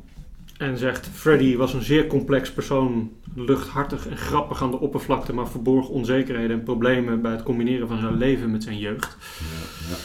[0.57, 5.47] En zegt, Freddie was een zeer complex persoon, luchthartig en grappig aan de oppervlakte, maar
[5.47, 9.17] verborg onzekerheden en problemen bij het combineren van zijn leven met zijn jeugd.
[9.39, 9.95] Ja, ja.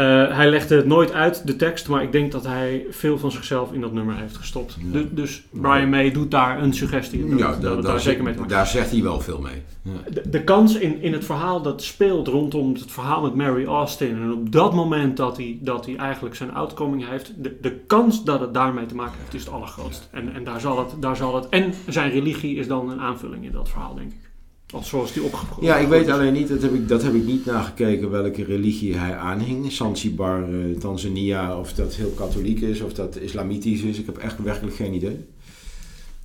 [0.00, 3.30] Uh, hij legde het nooit uit, de tekst, maar ik denk dat hij veel van
[3.30, 4.76] zichzelf in dat nummer heeft gestopt.
[4.92, 5.02] Ja.
[5.10, 7.36] dus Brian May doet daar een suggestie.
[7.36, 9.62] Ja, daar, zeker mee daar zegt hij wel veel mee.
[9.82, 10.10] Ja.
[10.10, 14.22] De, de, kans in, in het verhaal dat speelt rondom het verhaal met Mary Austin.
[14.22, 17.32] En op dat moment dat hij, dat hij eigenlijk zijn outcoming heeft.
[17.42, 20.08] De, de kans dat het daarmee te maken heeft is het allergrootst.
[20.12, 21.48] En, en daar, zal het, daar zal het.
[21.48, 24.29] En zijn religie is dan een aanvulling in dat verhaal, denk ik.
[24.72, 25.22] Of zoals die
[25.60, 28.96] Ja, ik weet alleen niet, dat heb ik, dat heb ik niet nagekeken welke religie
[28.96, 29.72] hij aanhing.
[29.72, 33.98] Zanzibar, uh, Tanzania, of dat heel katholiek is, of dat islamitisch is.
[33.98, 35.24] Ik heb echt werkelijk geen idee.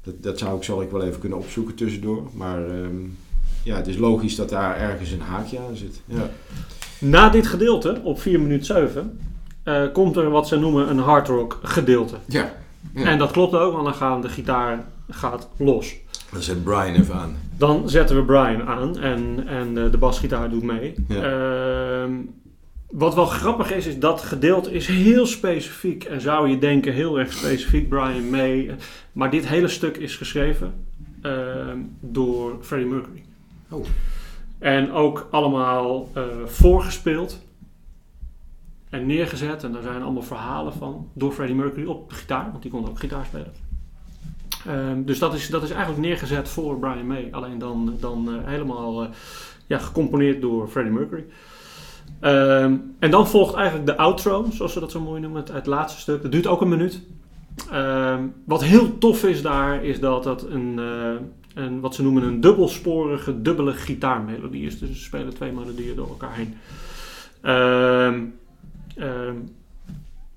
[0.04, 2.30] Dat, dat zou ik, zal ik wel even kunnen opzoeken tussendoor.
[2.34, 2.96] Maar ehm,
[3.64, 6.02] ja, het is logisch dat daar ergens een haakje aan zit.
[6.06, 6.30] Ja.
[7.00, 9.20] Na dit gedeelte, op 4 minuut 7,
[9.64, 12.16] uh, komt er wat ze noemen een hard rock gedeelte.
[12.26, 12.54] Ja.
[12.94, 13.06] ja.
[13.06, 15.96] En dat klopt ook, want dan gaat de gitaar gaat los.
[16.36, 17.36] Dan zet Brian even aan.
[17.58, 20.94] Dan zetten we Brian aan en, en de, de basgitaar doet mee.
[21.10, 22.12] Ehm,
[22.90, 26.04] wat wel grappig is, is dat gedeelte is heel specifiek.
[26.04, 28.76] En zou je denken, heel erg specifiek, Brian May.
[29.12, 30.74] Maar dit hele stuk is geschreven
[31.22, 33.24] ehm, door Freddie Mercury.
[33.70, 33.86] Oh.
[34.60, 37.44] En ook allemaal uh, voorgespeeld
[38.90, 39.64] en neergezet.
[39.64, 43.00] En daar zijn allemaal verhalen van door Freddie Mercury op gitaar, want die kon ook
[43.00, 43.54] gitaar spelen.
[44.66, 47.28] Ehm, dus dat is, dat is eigenlijk neergezet voor Brian May.
[47.32, 49.10] Alleen dan, dan uh, helemaal uh,
[49.68, 51.26] ja, gecomponeerd door Freddie Mercury.
[52.22, 56.02] Um, en dan volgt eigenlijk de outro, zoals we dat zo mooi noemen, het, laatste
[56.02, 56.22] stuk.
[56.22, 57.02] Dat duurt ook een minuut.
[57.74, 61.12] Um, wat heel tof is daar, is dat dat een, uh,
[61.54, 64.80] een, wat ze noemen een dubbelsporige, dubbele gitaarmelodie is.
[64.80, 66.58] Dus ze spelen twee melodieën door elkaar heen.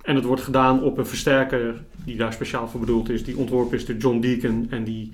[0.09, 3.25] En dat wordt gedaan op een versterker die daar speciaal voor bedoeld is.
[3.25, 5.11] Die ontworpen is door John Deacon en die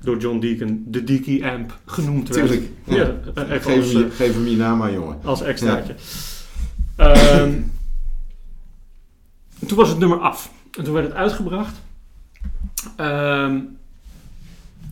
[0.00, 2.48] door John Deacon de Deaky Amp genoemd werd.
[2.48, 2.70] Tuurlijk.
[2.84, 2.96] Ja.
[2.96, 5.18] ja geef, als, hem, geef, hem, je naam maar, jongen.
[5.24, 5.94] Als extraatje.
[6.96, 7.40] Ja.
[7.40, 7.72] Um,
[9.66, 10.52] toen was het nummer af.
[10.78, 11.80] En toen werd het uitgebracht.
[13.00, 13.78] Um,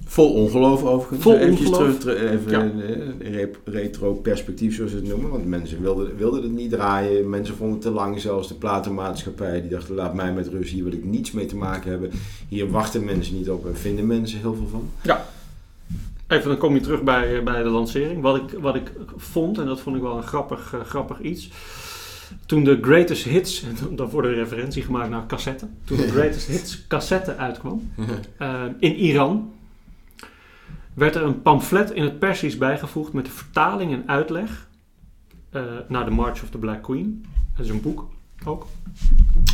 [0.08, 1.22] Vol ongeloof overigens.
[1.22, 1.98] Vol ongeloof.
[1.98, 2.60] Terug, even ja.
[2.60, 5.30] een retro perspectief zoals ze het noemen.
[5.30, 7.30] Want mensen wilden, wilden het niet draaien.
[7.30, 8.20] Mensen vonden het te lang.
[8.20, 10.72] Zelfs de platenmaatschappij die dachten laat mij met rust.
[10.72, 12.10] Hier wil ik niets mee te maken hebben.
[12.48, 14.88] Hier wachten mensen niet op en vinden mensen heel veel van.
[15.02, 15.26] Ja.
[16.28, 18.22] Even dan kom je terug bij, bij de lancering.
[18.22, 21.50] Wat ik, wat ik vond, en dat vond ik wel een grappig, uh, grappig iets.
[22.46, 25.76] Toen de Greatest Hits, dan wordt een referentie gemaakt naar cassetten.
[25.84, 27.90] Toen de Greatest Hits cassette uitkwam
[28.40, 29.54] uh, in Iran
[30.96, 34.68] werd er een pamflet in het Persisch bijgevoegd met de vertaling en uitleg
[35.52, 37.24] uh, naar The March of the Black Queen.
[37.56, 38.08] Dat is een boek
[38.44, 38.66] ook.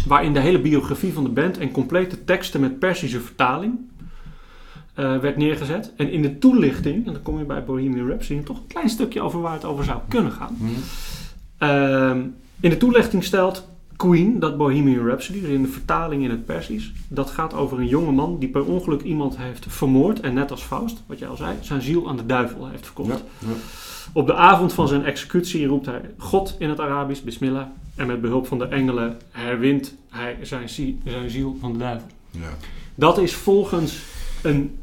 [0.07, 3.79] Waarin de hele biografie van de band en complete teksten met Persische vertaling
[4.99, 5.93] uh, werd neergezet.
[5.97, 9.21] En in de toelichting, en dan kom je bij Bohemian Rhapsody, toch een klein stukje
[9.21, 10.57] over waar het over zou kunnen gaan.
[10.59, 10.69] Mm.
[11.59, 12.25] Uh,
[12.61, 13.69] in de toelichting stelt
[14.09, 17.87] Queen, dat Bohemian Rhapsody, dus in de vertaling in het Persisch, dat gaat over een
[17.87, 21.37] jonge man die per ongeluk iemand heeft vermoord en net als Faust, wat jij al
[21.37, 23.09] zei, zijn ziel aan de duivel heeft verkocht.
[23.09, 23.53] Ja, ja.
[24.13, 28.21] Op de avond van zijn executie roept hij God in het Arabisch, Bismillah, en met
[28.21, 32.09] behulp van de engelen herwint hij zijn, zie- zijn ziel van de duivel.
[32.31, 32.51] Ja.
[32.95, 34.03] Dat is volgens
[34.43, 34.79] een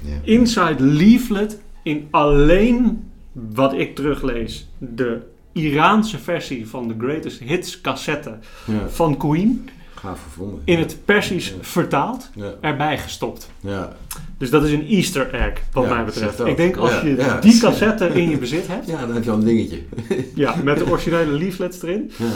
[0.00, 0.16] Ja.
[0.22, 5.20] inside leaflet in alleen wat ik teruglees, de
[5.62, 8.88] Iraanse versie van de Greatest Hits cassette Ja.
[8.88, 10.60] van Queen, Gaaf gevonden.
[10.64, 12.30] in het Persisch vertaald,
[12.60, 13.50] erbij gestopt.
[13.60, 13.96] Ja.
[14.38, 16.40] Dus dat is een easter egg, wat mij betreft.
[16.44, 19.36] Ik denk als je die cassette in je bezit hebt, ja, dan heb je al
[19.38, 19.82] een dingetje.
[20.34, 22.10] ja, met de originele leaflets erin.
[22.16, 22.26] Ja.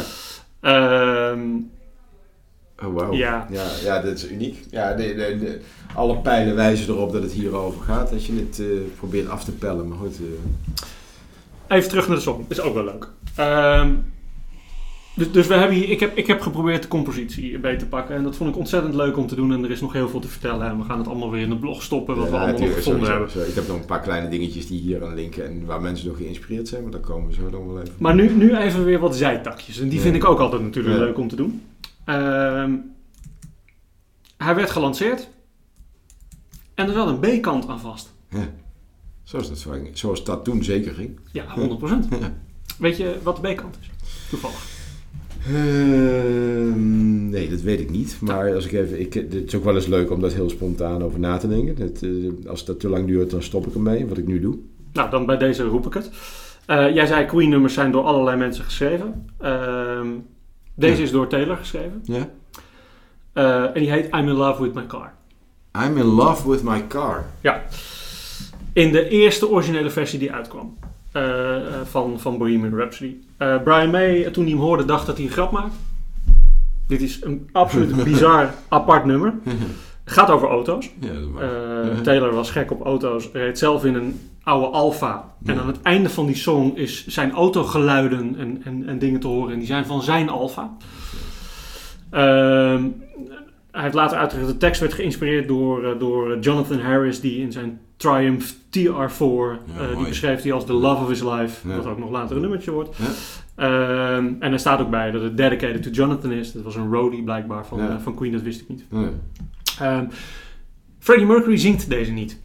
[0.60, 1.40] Ehm,
[2.84, 3.12] Oh, wauw.
[3.12, 3.46] Ja.
[3.50, 3.64] ja.
[3.84, 4.58] Ja, dat is uniek.
[4.70, 5.60] Ja, de, de, de-
[5.94, 8.66] alle pijlen wijzen erop dat het hierover gaat als je het eh,
[8.96, 9.88] probeert af te pellen.
[9.88, 10.82] Maar goed, eh,
[11.72, 12.44] Even terug naar de song.
[12.48, 13.08] Is ook wel leuk.
[13.36, 13.90] Ehm,
[15.14, 18.16] dus, dus we hebben hier, ik, heb, ik heb geprobeerd de compositie beter te pakken.
[18.16, 19.52] En dat vond ik ontzettend leuk om te doen.
[19.52, 20.66] En er is nog heel veel te vertellen.
[20.66, 22.16] En we gaan het allemaal weer in de blog stoppen.
[22.16, 23.48] Wat we allemaal nog gevonden sowieso, hebben.
[23.48, 26.16] Ik heb nog een paar kleine dingetjes die hier aan linken en waar mensen door
[26.16, 26.82] geïnspireerd zijn.
[26.82, 27.94] Maar daar komen we zo dan wel even.
[27.98, 29.78] Maar nu, nu even weer wat zijtakjes.
[29.80, 30.02] En die Ja.
[30.04, 31.00] vind ik ook altijd natuurlijk Ja.
[31.04, 31.62] leuk om te doen.
[32.04, 32.72] Ehm,
[34.36, 35.28] hij werd gelanceerd.
[36.74, 38.12] En er zat een B-kant aan vast.
[39.32, 41.18] Zoals dat, zo- zoals dat toen zeker ging.
[41.32, 42.08] Ja, 100%.
[42.20, 42.32] Ja.
[42.78, 43.90] Weet je wat de B-kant is?
[44.30, 44.70] Toevallig.
[45.46, 48.16] Ehm, nee, dat weet ik niet.
[48.20, 51.02] Maar als ik even, ik, het is ook wel eens leuk om daar heel spontaan
[51.02, 51.74] over na te denken.
[51.76, 54.58] Dat, eh, als dat te lang duurt, dan stop ik ermee, wat ik nu doe.
[54.92, 56.10] Nou, dan bij deze roep ik het.
[56.66, 59.26] Eh, jij zei Queen-nummers zijn door allerlei mensen geschreven.
[59.38, 60.08] Ehm,
[60.74, 61.02] deze Ja.
[61.02, 62.00] is door Taylor geschreven.
[62.04, 62.30] Ja?
[63.32, 65.12] Eh, en die heet I'm in Love with My Car.
[65.86, 67.24] I'm in love with my car.
[68.72, 70.76] In de eerste originele versie die uitkwam.
[71.12, 73.14] eh, van, van Bohemian Rhapsody.
[73.36, 75.74] Eh, Brian May, toen hij hem hoorde, dacht dat hij een grap maakt.
[76.86, 79.34] Dit is een absoluut bizar apart nummer.
[80.04, 80.90] Gaat over auto's.
[81.00, 83.28] ja, Taylor was gek op auto's.
[83.32, 85.34] Reed zelf in een oude Alfa.
[85.44, 89.26] En aan het einde van die song is zijn autogeluiden en, en, en dingen te
[89.26, 89.52] horen.
[89.52, 90.76] En die zijn van zijn Alfa.
[92.10, 92.84] Ehm,
[93.70, 97.52] hij heeft later uitgelegd dat de tekst werd geïnspireerd door, door Jonathan Harris, die in
[97.52, 101.98] zijn Triumph TR4, eh, die beschreef hij als the love of his life, wat ook
[101.98, 102.96] nog later een nummertje wordt.
[103.54, 106.52] Ehm, en er staat ook bij dat het dedicated to Jonathan is.
[106.52, 108.84] Dat was een roadie blijkbaar van, eh, van Queen, dat wist ik niet.
[108.90, 109.08] Ja.
[109.78, 110.04] Ehm,
[110.98, 112.40] Freddie Mercury zingt deze niet.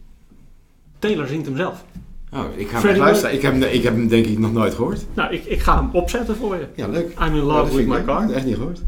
[0.98, 1.84] Taylor zingt hem zelf.
[2.32, 3.34] Oh, ik ga Freddie hem luisteren.
[3.34, 5.06] Ik heb, hem, ik heb hem denk ik nog nooit gehoord.
[5.14, 6.66] Nou, ik, ik ga hem opzetten voor je.
[6.74, 7.14] Ja, leuk.
[7.20, 8.30] I'm in dat love with ik my car.
[8.30, 8.82] Echt niet gehoord.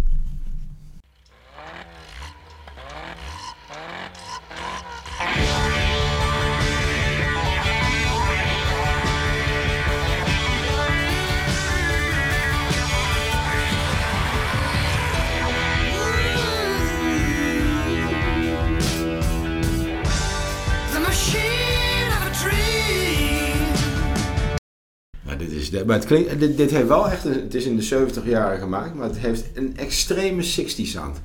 [25.70, 28.24] Dit maar het klinkt, dit, dit heeft wel echt, een- het is in de 70
[28.26, 31.20] jaren gemaakt, maar het heeft een extreme 60 sound.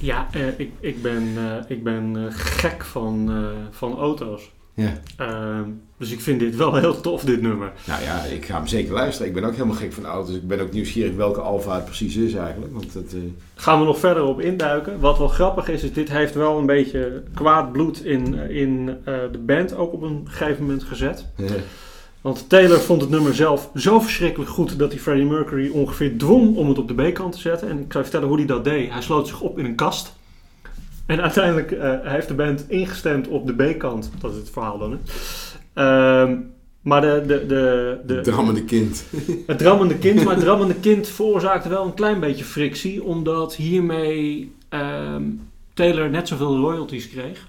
[0.00, 4.50] Ja, eh, ik, ik ben, eh, ik ben eh, gek van, eh, van auto's.
[4.74, 5.00] Ja.
[5.16, 5.64] Ehm,
[5.98, 7.72] dus ik vind dit wel heel tof, dit nummer.
[7.86, 9.28] Nou ja, ik ga hem zeker luisteren.
[9.28, 10.34] Ik ben ook helemaal gek van auto's.
[10.34, 12.72] Ik ben ook nieuwsgierig welke Alfa het precies is eigenlijk.
[12.72, 13.20] Want dat, eh,
[13.54, 15.00] Gaan we nog verder op induiken.
[15.00, 19.14] Wat wel grappig is, is dit heeft wel een beetje kwaad bloed in, in eh,
[19.32, 21.26] de band ook op een gegeven moment gezet.
[22.20, 26.56] Want Taylor vond het nummer zelf zo verschrikkelijk goed dat hij Freddie Mercury ongeveer dwong
[26.56, 27.68] om het op de B-kant te zetten.
[27.68, 28.90] En ik zal je vertellen hoe hij dat deed.
[28.90, 30.16] Hij sloot zich op in een kast.
[31.06, 34.10] En uiteindelijk eh, heeft de band ingestemd op de B-kant.
[34.20, 34.90] Dat is het verhaal dan.
[34.92, 34.98] Hè.
[35.72, 36.36] Ehm,
[36.80, 39.04] maar de, de, de, de, Het drammende kind.
[39.46, 44.52] het drammende kind, maar het drammende kind veroorzaakte wel een klein beetje frictie, omdat hiermee
[44.68, 45.22] ehm,
[45.74, 47.46] Taylor net zoveel royalties kreeg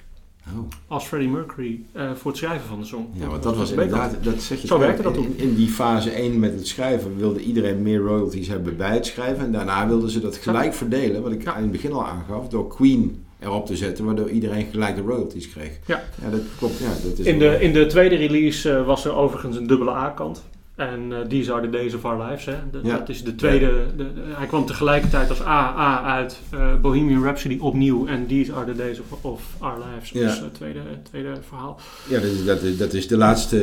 [0.58, 0.68] Oh.
[0.88, 3.06] als Freddie Mercury eh, voor het schrijven van de song.
[3.14, 5.34] Ja, want dat was inderdaad, dat zeg je Zo werkte dat in, toen.
[5.38, 9.46] in die fase 1 met het schrijven wilde iedereen meer royalties hebben bij het schrijven.
[9.46, 12.68] En daarna wilden ze dat gelijk verdelen, wat ik in het begin al aangaf, door
[12.68, 15.80] Queen erop te zetten, waardoor iedereen gelijk de royalties kreeg.
[15.86, 16.04] Ja.
[16.24, 16.78] ja dat klopt.
[16.78, 19.92] Ja, dat is In de, in de tweede release eh, was er overigens een dubbele
[19.92, 20.44] A-kant.
[20.80, 22.46] En eh These are the days of our lives.
[22.46, 22.54] Hè.
[22.72, 22.98] De- Ja.
[22.98, 23.72] Dat is de tweede.
[23.98, 28.08] de- de- hij kwam tegelijkertijd als AA uit eh, Bohemian Rhapsody opnieuw.
[28.08, 30.10] En These are the days of, of our lives.
[30.10, 30.20] Ja.
[30.28, 31.80] Dus het tweede, tweede verhaal.
[32.10, 33.58] Ja, dat is, dat, is- dat is de laatste.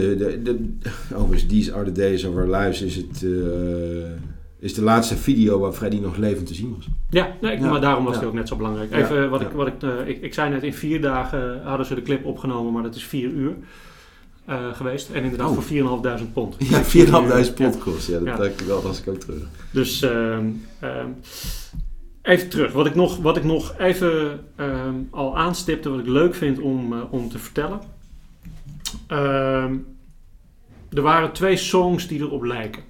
[1.14, 3.30] Overigens, These Are the Days of Our Lives is, het, eh,
[4.58, 6.88] is de laatste video waar Freddy nog levend te zien was.
[7.10, 7.70] Ja, nee, ik- Ja.
[7.70, 8.24] maar daarom was Ja.
[8.24, 8.90] ook net zo belangrijk.
[8.90, 8.98] Ja.
[8.98, 11.94] Even wat ik, wat ik, eh, ik, ik zei net, in vier dagen hadden ze
[11.94, 13.54] de clip opgenomen, maar dat is vier uur.
[14.46, 15.10] Eh, geweest.
[15.10, 15.54] En inderdaad Oh.
[15.54, 16.56] voor 4.500 pond.
[16.70, 18.06] Ja, 4.500 pond kost.
[18.08, 18.36] Ja, dat, Ja.
[18.36, 19.42] dat, dat was ik ook terug.
[19.70, 20.46] Dus ehm,
[20.80, 21.08] ehm,
[22.22, 22.72] even terug.
[22.72, 26.92] Wat ik nog, wat ik nog even ehm, al aanstipte, wat ik leuk vind om,
[26.92, 27.80] eh, om te vertellen.
[30.92, 32.82] Er waren twee songs die erop lijken.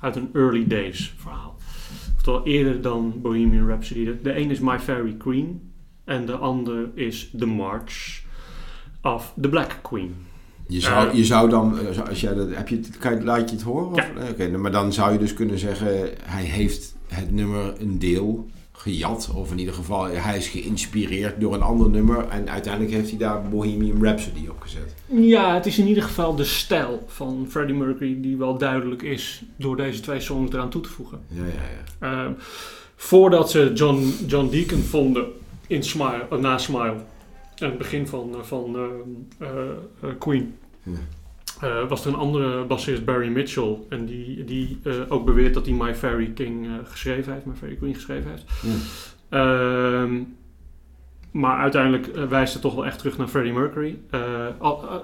[0.00, 1.56] Uit een early days verhaal.
[2.16, 4.04] Oftewel eerder dan Bohemian Rhapsody.
[4.04, 5.72] De, de een is My Fairy Queen.
[6.04, 8.22] En de ander is The March
[9.02, 10.14] of the Black Queen.
[10.70, 11.14] Je zou, Eh.
[11.14, 13.64] je zou dan, eh, als jij dat, heb je, het- kan je, laat je het
[13.64, 13.94] horen?
[13.94, 14.22] Ja.
[14.22, 15.88] Eh, Oké, nou, maar dan zou je dus kunnen zeggen,
[16.22, 19.30] hij heeft het nummer een deel gejat.
[19.34, 22.28] Of in ieder geval, hij is geïnspireerd door een ander nummer.
[22.28, 24.94] En uiteindelijk heeft hij daar Bohemian Rhapsody op gezet.
[25.06, 29.42] Ja, het is in ieder geval de stijl van Freddie Mercury die wel duidelijk is
[29.56, 31.18] door deze twee songs eraan toe te voegen.
[31.28, 31.50] Ja, ja,
[32.08, 32.24] ja.
[32.24, 32.32] Ehm,
[32.96, 35.24] voordat ze John, John Deacon vonden
[35.66, 36.94] in Smile, eh, na Smile,
[37.62, 38.76] aan het begin van, eh, van
[39.38, 40.54] eh, eh, Queen,
[41.88, 45.94] was er een andere bassist, Barry Mitchell, en die, die ook beweert dat hij My
[45.94, 48.44] Fairy King geschreven heeft, My Fairy Queen geschreven heeft.
[49.30, 50.06] Ja.
[51.30, 53.98] Maar uiteindelijk eh, wijst het toch wel echt terug naar Freddie Mercury.
[54.10, 54.20] Eh,
[54.58, 54.94] al- eh,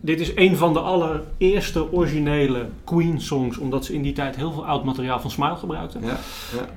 [0.00, 4.66] dit is een van de allereerste originele Queen-songs, omdat ze in die tijd heel veel
[4.66, 6.00] oud materiaal van Smile gebruikten.
[6.04, 6.16] Ja,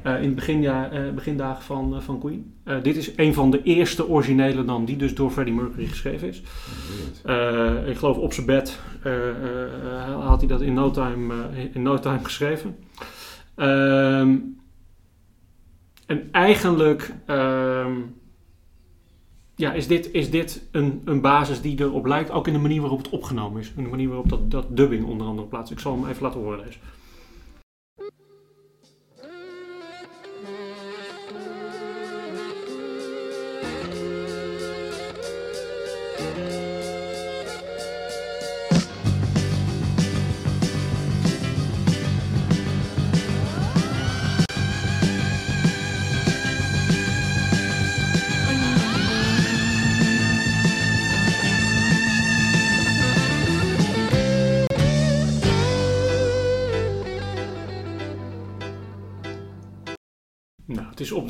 [0.03, 0.15] ja.
[0.15, 2.53] In het beginja, eh, begindagen van, van Queen.
[2.83, 6.41] Dit is een van de eerste originele dan, die dus door Freddie Mercury geschreven is.
[7.87, 8.79] Ik geloof op zijn bed
[10.19, 11.33] had hij dat in no time,
[11.73, 12.75] in no time geschreven.
[13.55, 14.35] Ehm,
[16.05, 17.91] en eigenlijk ehm,
[19.55, 22.81] ja, is dit, is dit een, een basis die erop lijkt, ook in de manier
[22.81, 23.73] waarop het opgenomen is.
[23.75, 25.71] In de manier waarop dat, dat dubbing onder andere plaatst.
[25.71, 26.77] Ik zal hem even laten horen deze.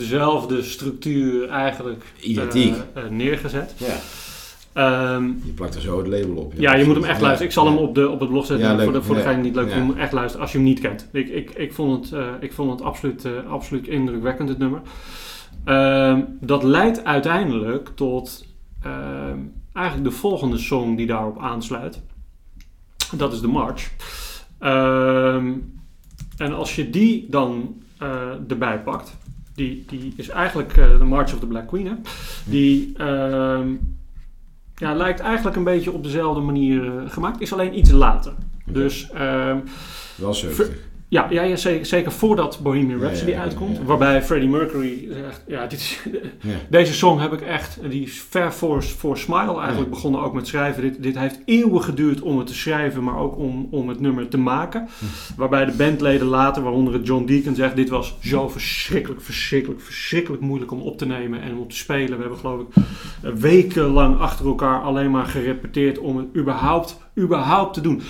[0.09, 2.75] Dezelfde structuur eigenlijk Identiek.
[2.93, 3.73] eh, eh, neergezet.
[3.77, 3.95] Ja,
[4.73, 6.53] Ehm, je plakt er zo het label op.
[6.57, 7.21] ja, je moet hem echt Ja.
[7.21, 7.47] luisteren.
[7.47, 7.69] Ik zal Ja.
[7.71, 9.21] hem op, de, op het blog zetten Ja, voor, de, voor Ja.
[9.23, 9.71] degene die het leuk Ja.
[9.73, 9.87] vindt.
[9.87, 11.09] Je moet echt luisteren als je hem niet kent.
[11.11, 14.81] Ik, ik, ik, vond, het, eh, ik vond het absoluut, absoluut indrukwekkend, het nummer.
[15.63, 18.45] Ehm, dat leidt uiteindelijk tot
[18.83, 19.37] ehm,
[19.73, 22.01] eigenlijk de volgende song die daarop aansluit.
[23.17, 23.89] Dat is de March.
[24.59, 25.51] Ehm,
[26.37, 28.09] en als je die dan eh,
[28.47, 29.17] erbij pakt,
[29.55, 31.85] die, die is eigenlijk eh, de March of the Black Queen.
[31.85, 31.93] Hè?
[32.45, 33.73] Die ehm,
[34.75, 38.33] ja, lijkt eigenlijk een beetje op dezelfde manier eh, gemaakt, is alleen iets later.
[38.65, 39.59] Dus ehm,
[40.15, 40.77] Wel 70.
[41.15, 43.79] Ja, ja, ja zeker, zeker voordat Bohemian Rhapsody ja, ja, uitkomt.
[43.83, 45.99] Waarbij Freddie Mercury zegt, ja, dit is,
[46.69, 50.47] deze song heb ik echt, die is ver voor, voor Smile eigenlijk begonnen ook met
[50.47, 50.81] schrijven.
[50.81, 54.27] Dit, dit heeft eeuwen geduurd om het te schrijven, maar ook om, om het nummer
[54.27, 54.87] te maken.
[55.37, 60.41] Waarbij de bandleden later, waaronder het John Deacon zegt, dit was zo verschrikkelijk, verschrikkelijk, verschrikkelijk
[60.41, 62.15] moeilijk om op te nemen en om te spelen.
[62.15, 62.83] We hebben geloof ik
[63.39, 68.01] wekenlang achter elkaar alleen maar gerepeteerd om het überhaupt, überhaupt te doen.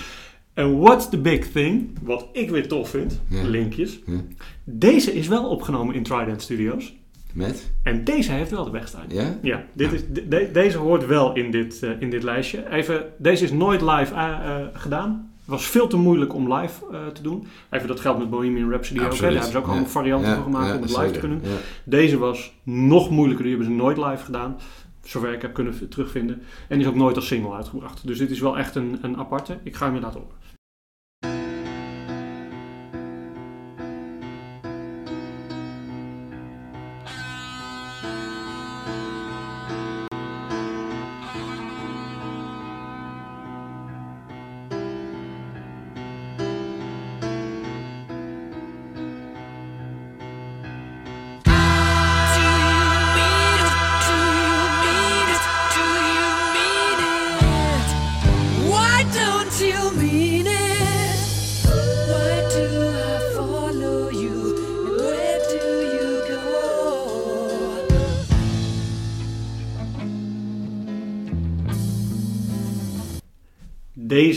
[0.56, 1.90] En what's the big thing?
[2.02, 3.42] Wat ik weer tof vind, Ja.
[3.42, 3.98] linkjes.
[4.06, 4.20] Ja.
[4.64, 6.94] Deze is wel opgenomen in Trident Studios.
[7.32, 7.70] Met?
[7.82, 9.04] En deze heeft wel de wegstaan.
[9.08, 9.38] Ja?
[9.42, 9.92] Ja, dit.
[9.92, 12.70] Is, de- de- deze hoort wel in dit, eh, in dit lijstje.
[12.70, 15.30] Even, deze is nooit live eh, eh, gedaan.
[15.40, 16.80] Het was veel te moeilijk om live
[17.12, 17.46] te doen.
[17.70, 19.12] Even dat geldt met Bohemian Rhapsody ook.
[19.12, 19.20] hè.
[19.20, 21.40] Daar hebben ze ook allemaal varianten van gemaakt om het live te kunnen.
[21.84, 23.44] Deze was nog moeilijker.
[23.44, 24.56] Die hebben ze nooit live gedaan.
[25.04, 26.42] Zover ik heb kunnen terugvinden.
[26.68, 28.06] En is ook nooit als single uitgebracht.
[28.06, 29.58] Dus dit is wel echt een, een aparte.
[29.62, 30.20] Ik ga hem je laten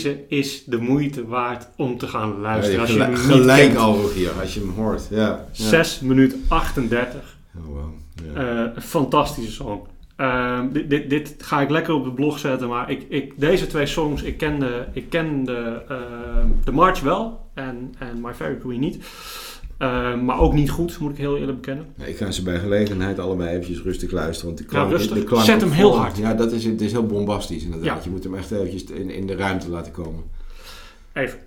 [0.02, 2.80] Deze is de moeite waard om te gaan luisteren.
[2.80, 3.76] als je gelijk, hem niet gelijk kent.
[3.76, 5.06] al hier, als je hem hoort.
[5.10, 5.46] Ja.
[5.52, 5.68] ja.
[5.68, 7.36] 6 minuten 38.
[7.56, 7.92] Oh, wow.
[8.34, 8.64] Ja.
[8.64, 9.80] Eh, een fantastische song.
[10.16, 13.66] Ehm, dit, dit, dit ga ik lekker op de blog zetten, maar ik, ik, deze
[13.66, 18.80] twee songs, ik kende, ik kende ehm, The March wel en, en My Fairy Queen
[18.80, 19.04] niet.
[19.80, 21.86] Ehm, maar ook niet goed, moet ik heel eerlijk bekennen.
[21.96, 24.46] Ja, Ik ga ze bij gelegenheid allebei eventjes rustig luisteren.
[24.46, 25.16] Want de klank, rustig.
[25.16, 26.16] de klank Zet hem heel hard.
[26.16, 27.96] Ja, dat is, het is heel bombastisch inderdaad.
[27.96, 28.04] Ja.
[28.04, 30.22] Je moet hem echt eventjes in, in de ruimte laten komen.
[31.12, 31.38] Even,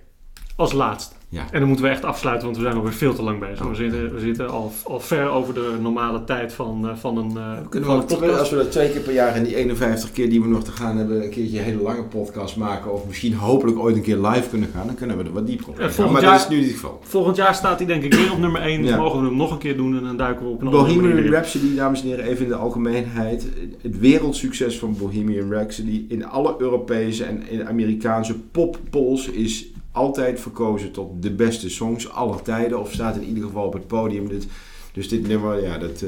[0.56, 1.16] als laatst.
[1.34, 1.46] Ja.
[1.50, 3.62] En dan moeten we echt afsluiten, want we zijn alweer veel te lang bezig.
[3.62, 3.68] Oh.
[3.70, 7.36] We zitten, we zitten al, al ver over de normale tijd van, eh, van een,
[7.36, 8.40] eh, We kunnen van wel, een twee- podcast.
[8.40, 10.70] als we dat twee keer per jaar en die 51 keer die we nog te
[10.70, 12.92] gaan hebben, een keertje een hele lange podcast maken.
[12.92, 14.86] Of misschien hopelijk ooit een keer live kunnen gaan.
[14.86, 16.74] Dan kunnen we er wat dieper op Ja, Maar dat jaar- is nu niet het
[16.74, 17.00] geval.
[17.02, 18.80] Volgend jaar staat hij denk ik weer op nummer 1.
[18.80, 18.96] Dus Ja.
[18.96, 21.00] mogen we hem nog een keer doen en dan duiken we op een andere manier
[21.00, 21.32] Bohemian in.
[21.32, 23.46] Rhapsody, dames en heren, even in de algemeenheid.
[23.82, 30.90] Het wereldsucces van Bohemian Rhapsody in alle Europese en in Amerikaanse poppolls is altijd verkozen
[30.92, 32.80] tot de beste songs aller tijden.
[32.80, 34.28] Of staat in ieder geval op het podium.
[34.28, 34.46] Dit,
[34.92, 36.02] dus dit nummer, ja, dat...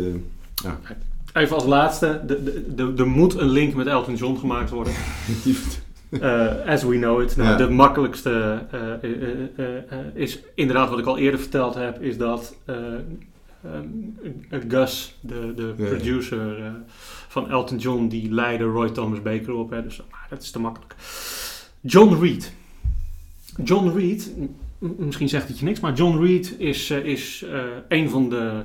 [0.64, 0.72] eh,
[1.42, 2.06] Even als laatste,
[2.96, 4.92] er moet een link met Elton John gemaakt worden.
[6.20, 7.36] Eh, as we know it.
[7.36, 7.56] Nou, Ja.
[7.56, 12.56] De makkelijkste eh, is inderdaad wat ik al eerder verteld heb, is dat
[14.68, 15.84] Gus, de, de Ja.
[15.88, 16.72] producer
[17.28, 19.70] van Elton John, die leidde Roy Thomas Baker op.
[19.70, 20.94] Hè, dus dat is te makkelijk.
[21.80, 22.52] John Reed.
[23.64, 24.32] John Reed,
[24.78, 28.64] misschien zegt het je niks, maar John Reed is, eh, is eh, een van de.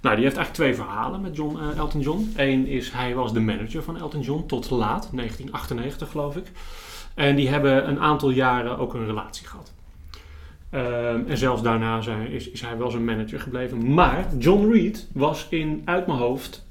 [0.00, 2.32] Nou, die heeft eigenlijk twee verhalen met John, eh, Elton John.
[2.36, 6.46] Eén is, hij was de manager van Elton John tot laat, 1998 geloof ik.
[7.14, 9.72] En die hebben een aantal jaren ook een relatie gehad.
[10.70, 13.94] Ehm, en zelfs daarna zijn, is, is hij wel zijn manager gebleven.
[13.94, 16.66] Maar John Reed was in, uit mijn hoofd,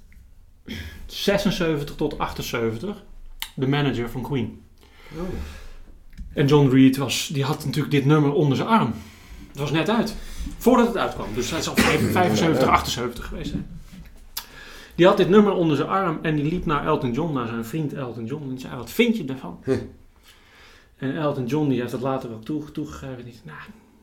[1.05, 3.03] 76 tot 78
[3.55, 4.61] de manager van Queen.
[6.37, 8.93] En John Reed was, die had natuurlijk dit nummer onder zijn arm.
[9.49, 10.15] Het was net uit.
[10.57, 11.27] Voordat het uitkwam.
[11.35, 13.67] Dus hij zal 75, 78 geweest zijn.
[14.95, 17.65] Die had dit nummer onder zijn arm en die liep naar Elton John, naar zijn
[17.65, 18.43] vriend Elton John.
[18.43, 19.59] En die zei, wat vind je ervan?
[20.97, 23.25] En Elton John die heeft het later ook toe, toegegeven.
[23.25, 23.57] Die, nou,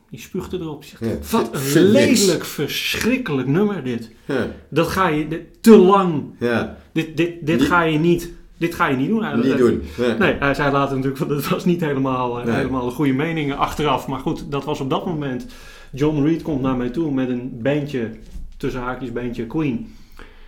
[0.09, 0.81] die spuugde erop.
[0.81, 2.25] Die zegt, Ja, wat een niks.
[2.25, 4.11] lelijk, verschrikkelijk nummer dit.
[4.25, 6.23] Ja, Dat ga je, dit, te lang.
[6.39, 9.23] ja, Dit, dit, dit Niet- ga je niet, dit ga je niet doen.
[9.23, 9.81] Hij- niet doen.
[10.19, 12.55] Nee, hij zei later natuurlijk dat was niet helemaal, eh, Nee.
[12.55, 14.07] helemaal een goede mening achteraf.
[14.07, 15.45] Maar goed, dat was op dat moment.
[15.91, 18.09] John Reed komt naar mij toe met een bandje,
[18.57, 19.95] tussen haakjes bandje Queen.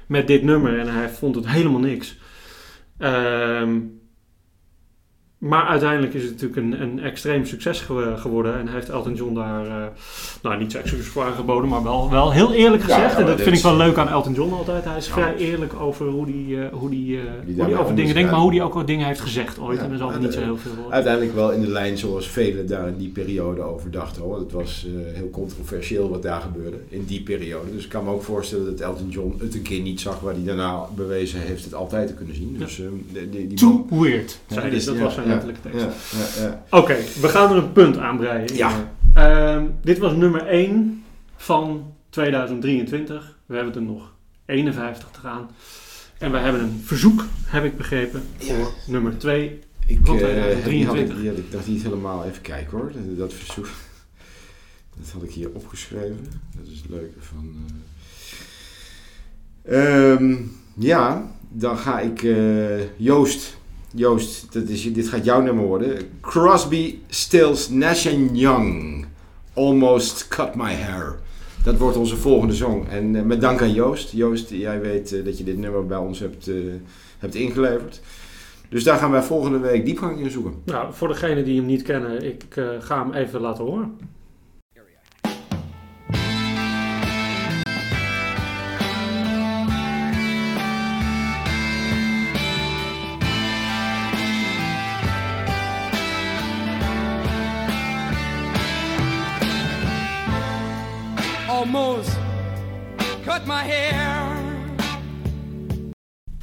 [0.08, 2.18] Met dit nummer en hij vond het helemaal niks.
[2.98, 3.76] Ehm,
[5.38, 8.60] maar uiteindelijk is het natuurlijk een, een extreem succes ge- geworden.
[8.60, 9.88] En heeft Elton John daar, eh,
[10.42, 13.12] nou niet zo excuses voor aangeboden, maar wel, wel heel eerlijk gezegd.
[13.14, 14.84] ja, en dat vind ik wel is- leuk aan Elton John altijd.
[14.86, 17.24] Hij is vrij eerlijk over hoe hij eh, hoe die, eh,
[17.56, 19.78] hoe die over dingen is denkt, maar hoe hij ook wat dingen heeft gezegd ooit.
[19.80, 20.94] Ja, en er zal en, niet zo heel veel worden.
[20.94, 24.22] Uiteindelijk wel in de lijn zoals velen daar in die periode over dachten.
[24.22, 24.40] Hoor.
[24.40, 27.72] Het was heel controversieel wat daar gebeurde in die periode.
[27.72, 30.34] Dus ik kan me ook voorstellen dat Elton John het een keer niet zag waar
[30.34, 32.56] hij daarna bewezen heeft het altijd te kunnen zien.
[32.60, 35.86] Dus, eh, die, die, die Too weird, zei dus- Dat was zijn letterlijke tekst.
[36.12, 36.64] Ja, ja, ja.
[36.78, 38.56] Oké, we gaan er een punt aan breien.
[38.56, 38.92] Ja.
[39.14, 41.04] Ehm, dit was nummer 1
[41.36, 43.38] van 2023.
[43.46, 44.14] We hebben er nog
[44.46, 45.50] 51 te gaan.
[46.18, 49.60] En we hebben een verzoek, heb ik begrepen, voor nummer 2.
[49.88, 50.66] Ik, Van eh, 2023.
[50.72, 52.92] die had ik, die had ik nog niet helemaal even kijken hoor.
[52.94, 53.68] Dat, dat verzoek.
[55.00, 56.28] Dat had ik hier opgeschreven.
[56.58, 57.56] Dat is het leuke van.
[59.64, 60.12] eh.
[60.14, 60.36] Ehm,
[60.78, 63.57] ja, dan ga ik eh, Joost.
[63.98, 65.98] Joost, is, dit gaat jouw nummer worden.
[66.22, 69.06] Crosby, Stills, Nash Young.
[69.54, 71.16] Almost cut my hair.
[71.64, 72.86] Dat wordt onze volgende song.
[72.90, 74.12] En eh, met dank aan Joost.
[74.12, 76.56] Joost, jij weet eh, dat je dit nummer bij ons hebt, eh,
[77.20, 78.02] hebt ingeleverd.
[78.70, 80.54] Dus daar gaan wij volgende week diepgang in zoeken.
[80.66, 82.44] Nou, voor degenen die hem niet kennen, ik
[82.80, 83.98] ga hem even laten horen.
[103.48, 104.36] My hair.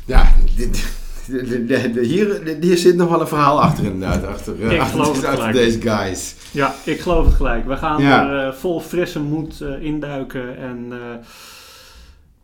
[0.06, 0.84] Ja, dit,
[1.26, 4.26] de- de- de- de- hier, hier zit nog wel een verhaal achter inderdaad.
[4.26, 5.54] Achter, eh, Ik achter, geloof het achter gelijk.
[5.54, 6.34] deze guys.
[6.50, 7.66] Ja, ik geloof het gelijk.
[7.66, 8.28] We gaan Ja.
[8.30, 10.58] er eh, vol frisse moed eh, induiken.
[10.58, 10.98] En eh,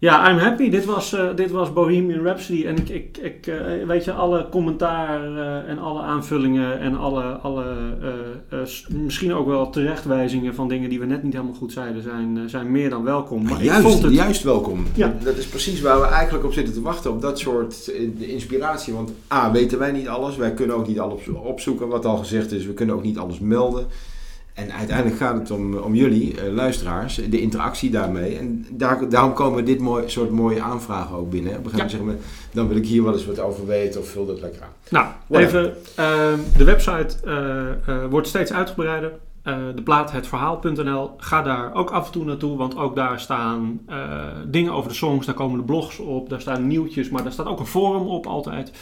[0.01, 0.71] ja, I'm happy.
[0.71, 2.67] Dit was, eh, dit was Bohemian Rhapsody.
[2.67, 7.23] En ik, ik, ik eh, weet je, alle commentaar eh, en alle aanvullingen en alle,
[7.23, 7.65] alle
[8.89, 12.71] misschien ook wel terechtwijzingen van dingen die we net niet helemaal goed zeiden, zijn, zijn
[12.71, 13.43] meer dan welkom.
[13.43, 14.13] Maar ik juist, vond het...
[14.13, 14.87] juist welkom.
[14.95, 15.17] Ja.
[15.25, 17.11] Dat, is precies waar we eigenlijk op zitten te wachten.
[17.11, 18.95] Op dat soort inspiratie.
[18.95, 20.37] Want A, weten wij niet alles.
[20.37, 22.67] Wij kunnen ook niet alles opzoeken wat al gezegd is.
[22.67, 23.87] We kunnen ook niet alles melden.
[24.61, 28.39] En uiteindelijk gaat het om, om jullie, eh, luisteraars, de interactie daarmee.
[28.39, 31.57] En daar, daarom komen dit mooi, soort mooie aanvragen ook binnen.
[31.57, 34.09] Op een gegeven moment zeggen dan wil ik hier wel eens wat over weten of
[34.09, 34.69] vul dat lekker aan.
[34.91, 35.07] Nou,
[35.43, 39.13] even, ehm, de website eh, eh, wordt steeds uitgebreider.
[39.75, 41.11] De plaat hetverhaal.nl.
[41.17, 43.81] Ga daar ook af en toe naartoe, want ook daar staan
[44.47, 45.27] dingen over de songs.
[45.27, 48.27] Daar komen de blogs op, daar staan nieuwtjes, maar daar staat ook een forum op
[48.27, 48.73] altijd.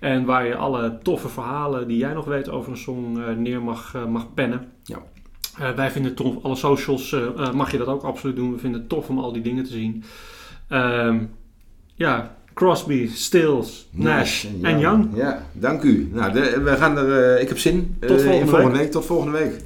[0.00, 3.62] En waar je alle toffe verhalen die jij nog weet over een song eh, neer
[3.62, 4.66] mag, eh, mag pennen.
[4.82, 4.98] Ja.
[5.58, 7.16] Eh, wij vinden het tof, alle socials
[7.54, 8.52] mag je dat ook absoluut doen.
[8.52, 10.04] We vinden het tof om al die dingen te zien.
[10.68, 11.18] Ehm,
[11.94, 15.08] ja, Crosby, Stills, Nash en Young.
[15.14, 16.10] Ja, dank u.
[16.12, 17.96] Nou, de, we gaan er, ik heb zin.
[18.00, 18.90] Tot in volgende volgende week.
[18.90, 19.60] Tot volgende week.